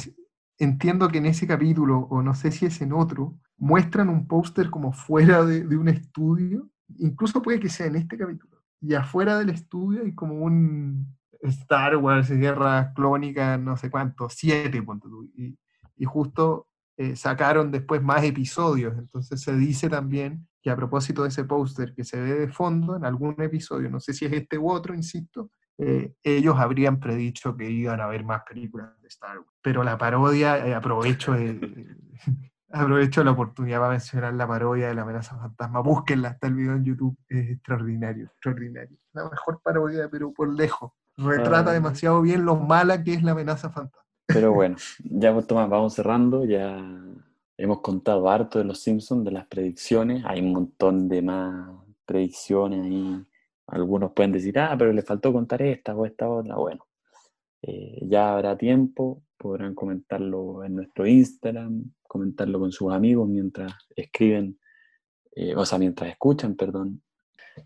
entiendo 0.57 1.09
que 1.09 1.17
en 1.17 1.25
ese 1.25 1.47
capítulo, 1.47 2.07
o 2.09 2.21
no 2.21 2.33
sé 2.33 2.51
si 2.51 2.65
es 2.65 2.81
en 2.81 2.93
otro, 2.93 3.37
muestran 3.57 4.07
un 4.07 4.27
póster 4.27 4.69
como 4.69 4.93
fuera 4.93 5.43
de, 5.43 5.65
de, 5.65 5.75
un 5.75 5.89
estudio, 5.89 6.69
incluso 6.99 7.41
puede 7.41 7.59
que 7.59 7.69
sea 7.69 7.87
en 7.87 7.95
este 7.95 8.17
capítulo, 8.17 8.61
y 8.81 8.93
afuera 8.95 9.37
del 9.37 9.49
estudio 9.49 10.03
hay 10.03 10.13
como 10.13 10.35
un 10.35 11.15
Star 11.41 11.97
Wars, 11.97 12.29
Guerra 12.29 12.93
Clónica, 12.93 13.57
no 13.57 13.77
sé 13.77 13.89
cuánto, 13.89 14.29
siete, 14.29 14.83
y, 15.35 15.57
y 15.97 16.05
justo 16.05 16.67
eh, 16.97 17.15
sacaron 17.15 17.71
después 17.71 18.01
más 18.01 18.23
episodios. 18.23 18.97
Entonces 18.97 19.41
se 19.41 19.55
dice 19.55 19.89
también 19.89 20.47
que 20.61 20.69
a 20.69 20.75
propósito 20.75 21.23
de 21.23 21.29
ese 21.29 21.43
póster 21.43 21.93
que 21.93 22.03
se 22.03 22.19
ve 22.21 22.33
de 22.35 22.47
fondo 22.47 22.95
en 22.95 23.03
algún 23.03 23.35
episodio, 23.41 23.89
no 23.89 23.99
sé 23.99 24.13
si 24.13 24.25
es 24.25 24.31
este 24.31 24.57
u 24.57 24.69
otro, 24.69 24.93
insisto, 24.93 25.49
eh, 25.77 26.13
ellos 26.23 26.55
habrían 26.57 26.99
predicho 26.99 27.57
que 27.57 27.69
iban 27.69 27.99
a 27.99 28.05
haber 28.05 28.23
más 28.23 28.43
películas 28.47 28.89
de 29.01 29.07
Star 29.07 29.39
Wars. 29.39 29.49
Pero 29.61 29.83
la 29.83 29.97
parodia, 29.97 30.65
eh, 30.65 30.73
aprovecho, 30.73 31.35
aprovecho 32.73 33.23
la 33.23 33.31
oportunidad 33.31 33.79
para 33.79 33.91
mencionar 33.91 34.33
la 34.33 34.47
parodia 34.47 34.87
de 34.87 34.95
la 34.95 35.03
amenaza 35.03 35.37
fantasma. 35.37 35.81
Búsquenla, 35.81 36.29
está 36.29 36.47
el 36.47 36.55
video 36.55 36.73
en 36.73 36.83
YouTube, 36.83 37.15
es 37.29 37.51
extraordinario, 37.51 38.25
extraordinario. 38.25 38.97
La 39.13 39.29
mejor 39.29 39.61
parodia, 39.61 40.09
pero 40.09 40.33
por 40.33 40.51
lejos. 40.51 40.91
Retrata 41.15 41.69
ah. 41.69 41.73
demasiado 41.73 42.21
bien 42.21 42.43
lo 42.43 42.55
mala 42.55 43.03
que 43.03 43.13
es 43.13 43.23
la 43.23 43.33
amenaza 43.33 43.69
fantasma. 43.69 44.03
Pero 44.25 44.51
bueno, 44.53 44.75
ya 45.03 45.33
pues, 45.33 45.45
Tomás, 45.45 45.69
vamos 45.69 45.93
cerrando. 45.93 46.45
Ya 46.45 46.77
hemos 47.57 47.81
contado 47.81 48.29
harto 48.29 48.57
de 48.57 48.65
los 48.65 48.79
Simpsons, 48.79 49.23
de 49.23 49.31
las 49.31 49.45
predicciones. 49.45 50.23
Hay 50.25 50.41
un 50.41 50.53
montón 50.53 51.07
de 51.07 51.21
más 51.21 51.69
predicciones 52.05 52.83
ahí. 52.85 53.23
Algunos 53.67 54.11
pueden 54.11 54.31
decir, 54.31 54.57
ah, 54.59 54.75
pero 54.77 54.91
le 54.91 55.03
faltó 55.03 55.31
contar 55.31 55.61
esta 55.61 55.95
o 55.95 56.05
esta 56.05 56.27
otra. 56.27 56.55
Bueno, 56.55 56.85
eh, 57.61 57.99
ya 58.01 58.33
habrá 58.33 58.57
tiempo. 58.57 59.21
Podrán 59.43 59.75
comentarlo 59.75 60.63
en 60.63 60.75
nuestro 60.75 61.05
Instagram, 61.05 61.91
comentarlo 62.01 62.61
con 62.61 62.71
sus 62.71 62.93
amigos 62.93 63.27
mientras 63.27 63.73
escriben, 63.93 64.57
eh, 65.35 65.53
o 65.53 65.65
sea, 65.65 65.77
mientras 65.77 66.09
escuchan, 66.09 66.55
perdón, 66.55 67.01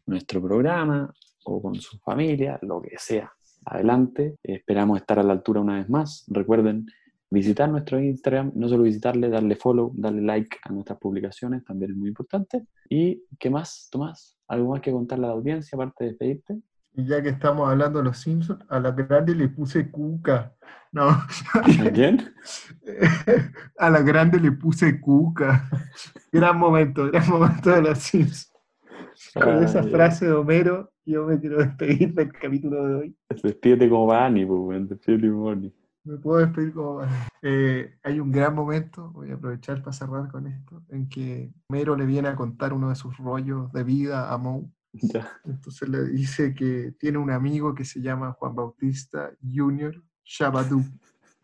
nuestro 0.07 0.41
programa 0.41 1.13
o 1.45 1.61
con 1.61 1.75
su 1.75 1.99
familia, 1.99 2.57
lo 2.63 2.81
que 2.81 2.97
sea 2.97 3.31
adelante. 3.63 4.37
Esperamos 4.41 4.99
estar 4.99 5.19
a 5.19 5.23
la 5.23 5.33
altura 5.33 5.61
una 5.61 5.75
vez 5.75 5.87
más. 5.87 6.25
Recuerden 6.29 6.87
visitar 7.29 7.69
nuestro 7.69 7.99
Instagram, 7.99 8.53
no 8.55 8.67
solo 8.67 8.81
visitarle, 8.81 9.29
darle 9.29 9.55
follow, 9.55 9.91
darle 9.95 10.23
like 10.23 10.57
a 10.63 10.73
nuestras 10.73 10.97
publicaciones, 10.97 11.63
también 11.63 11.91
es 11.91 11.97
muy 11.97 12.07
importante. 12.07 12.65
¿Y 12.89 13.21
qué 13.37 13.51
más, 13.51 13.87
Tomás? 13.91 14.35
¿Algo 14.47 14.71
más 14.71 14.81
que 14.81 14.91
contarle 14.91 15.25
a 15.25 15.29
la 15.29 15.35
audiencia 15.35 15.75
aparte 15.75 16.05
de 16.05 16.09
despedirte? 16.09 16.59
Y 16.97 17.05
ya 17.05 17.21
que 17.21 17.29
estamos 17.29 17.69
hablando 17.69 17.99
de 17.99 18.05
los 18.05 18.17
Simpsons, 18.17 18.59
a 18.67 18.79
la 18.79 18.91
grande 18.91 19.35
le 19.35 19.47
puse 19.47 19.89
cuca. 19.89 20.53
No. 20.91 21.09
¿A 21.09 21.91
quién? 21.93 22.33
a 23.77 23.89
la 23.89 24.01
grande 24.01 24.39
le 24.39 24.51
puse 24.51 24.99
cuca. 24.99 25.69
gran 26.31 26.57
momento, 26.57 27.09
gran 27.11 27.29
momento 27.29 27.69
de 27.69 27.83
los 27.83 27.99
Simpsons. 27.99 28.51
Con 29.33 29.63
esa 29.63 29.83
frase 29.83 30.25
de 30.25 30.33
Homero 30.33 30.91
yo 31.07 31.25
me 31.25 31.39
quiero 31.39 31.59
despedir 31.59 32.13
del 32.13 32.33
capítulo 32.33 32.85
de 32.85 32.95
hoy. 32.95 33.17
Despídete 33.41 33.89
como 33.89 34.07
Bani, 34.07 34.45
pues, 34.45 34.89
despídete 34.89 35.29
como 35.29 35.45
Bani. 35.45 35.73
Me 36.03 36.17
puedo 36.17 36.39
despedir 36.39 36.73
como 36.73 36.95
Bani. 36.95 37.13
Eh, 37.41 37.97
hay 38.03 38.19
un 38.19 38.31
gran 38.31 38.53
momento, 38.53 39.11
voy 39.11 39.31
a 39.31 39.35
aprovechar 39.35 39.81
para 39.81 39.93
cerrar 39.93 40.29
con 40.29 40.47
esto, 40.47 40.83
en 40.89 41.07
que 41.07 41.53
Mero 41.69 41.95
le 41.95 42.05
viene 42.05 42.27
a 42.27 42.35
contar 42.35 42.73
uno 42.73 42.89
de 42.89 42.95
sus 42.95 43.15
rollos 43.17 43.71
de 43.71 43.83
vida 43.83 44.33
a 44.33 44.37
Moe. 44.37 44.65
Entonces 45.45 45.89
le 45.89 46.05
dice 46.05 46.53
que 46.53 46.93
tiene 46.99 47.17
un 47.17 47.31
amigo 47.31 47.75
que 47.75 47.85
se 47.85 48.01
llama 48.01 48.33
Juan 48.33 48.55
Bautista 48.55 49.31
Junior 49.41 50.01
Shabadú. 50.23 50.83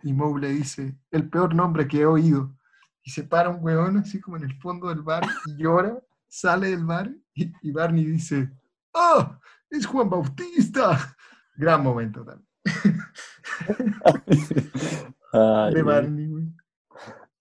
Y 0.01 0.13
Moe 0.13 0.39
le 0.39 0.49
dice, 0.49 0.97
el 1.11 1.29
peor 1.29 1.55
nombre 1.55 1.87
que 1.87 2.01
he 2.01 2.05
oído. 2.05 2.55
Y 3.03 3.11
se 3.11 3.23
para 3.23 3.49
un 3.49 3.63
hueón 3.63 3.97
así 3.97 4.19
como 4.19 4.37
en 4.37 4.43
el 4.43 4.59
fondo 4.59 4.89
del 4.89 5.01
bar 5.01 5.23
y 5.45 5.55
llora, 5.61 5.97
sale 6.27 6.69
del 6.69 6.85
bar 6.85 7.13
y, 7.33 7.51
y 7.61 7.71
Barney 7.71 8.05
dice, 8.05 8.51
¡Oh! 8.93 9.37
¡Es 9.69 9.85
Juan 9.85 10.09
Bautista! 10.09 11.15
Gran 11.55 11.83
momento 11.83 12.23
también. 12.23 12.47
de 15.73 15.83
Barney, 15.83 16.27
güey. 16.27 16.53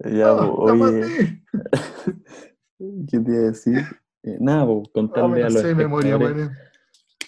Ya, 0.04 0.32
oh, 0.32 0.64
oye. 0.64 1.44
¿Qué 3.08 3.20
te 3.20 3.30
iba 3.30 3.38
a 3.38 3.50
decir? 3.50 4.01
Eh, 4.22 4.36
nada, 4.40 4.66
pues, 4.66 4.88
contarle 4.92 5.42
a 5.42 5.50
los 5.50 5.64
espectadores, 5.64 6.50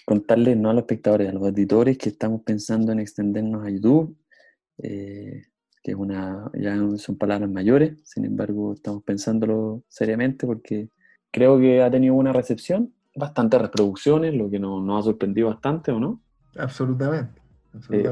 contarle 0.04 0.56
no 0.56 0.70
a 0.70 0.74
los 0.74 0.82
espectadores, 0.82 1.28
a 1.28 1.32
los 1.32 1.42
auditores 1.42 1.98
que 1.98 2.10
estamos 2.10 2.42
pensando 2.42 2.92
en 2.92 3.00
extendernos 3.00 3.66
a 3.66 3.70
YouTube, 3.70 4.16
eh, 4.78 5.42
que 5.82 5.90
es 5.90 5.96
una, 5.96 6.50
ya 6.54 6.76
son 6.98 7.16
palabras 7.16 7.50
mayores, 7.50 7.98
sin 8.04 8.24
embargo 8.24 8.74
estamos 8.74 9.02
pensándolo 9.02 9.82
seriamente 9.88 10.46
porque 10.46 10.90
creo 11.30 11.58
que 11.58 11.82
ha 11.82 11.90
tenido 11.90 12.14
una 12.14 12.32
recepción 12.32 12.92
bastantes 13.14 13.60
reproducciones, 13.60 14.34
lo 14.34 14.50
que 14.50 14.58
nos, 14.58 14.82
ha 14.98 15.02
sorprendido 15.04 15.48
bastante, 15.48 15.92
¿o 15.92 16.00
no? 16.00 16.20
Absolutamente. 16.56 17.40
Eh, 17.90 18.08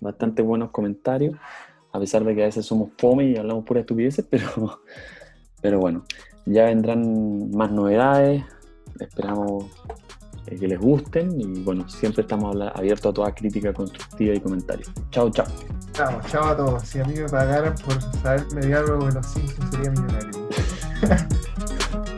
bastante 0.00 0.42
buenos 0.42 0.70
comentarios, 0.70 1.36
a 1.92 1.98
pesar 1.98 2.24
de 2.24 2.34
que 2.34 2.42
a 2.42 2.46
veces 2.46 2.64
somos 2.64 2.90
fome 2.96 3.24
y 3.24 3.36
hablamos 3.36 3.64
pura 3.64 3.80
estupideces, 3.80 4.24
pero, 4.30 4.82
pero 5.60 5.78
bueno, 5.78 6.04
ya 6.46 6.64
vendrán 6.64 7.50
más 7.50 7.70
novedades, 7.70 8.42
esperamos 8.98 9.66
que 10.58 10.66
les 10.66 10.80
gusten 10.80 11.40
y 11.40 11.62
bueno, 11.62 11.88
siempre 11.88 12.22
estamos 12.22 12.56
abiertos 12.74 13.10
a 13.10 13.14
toda 13.14 13.34
crítica 13.34 13.72
constructiva 13.72 14.34
y 14.34 14.40
comentario. 14.40 14.86
Chao, 15.10 15.30
chao. 15.30 15.46
Chao, 15.92 16.20
chao 16.28 16.44
a 16.44 16.56
todos. 16.56 16.82
Si 16.82 16.98
a 16.98 17.04
mí 17.04 17.14
me 17.14 17.28
pagaran 17.28 17.74
por 17.84 18.02
saber 18.20 18.44
mediar 18.54 18.84
de 18.84 19.12
los 19.12 19.26
cinco 19.26 19.52
sería 19.70 19.90
millonario. 19.90 20.48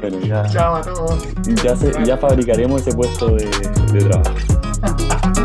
bueno, 0.01 0.21
ya, 0.21 0.49
chao 0.49 0.77
a 0.77 0.83
todos. 0.83 1.29
Ya, 1.63 1.77
se, 1.77 1.93
ya 2.05 2.17
fabricaremos 2.17 2.81
ese 2.81 2.97
puesto 2.97 3.35
de, 3.35 3.51
trabajo. 4.09 4.35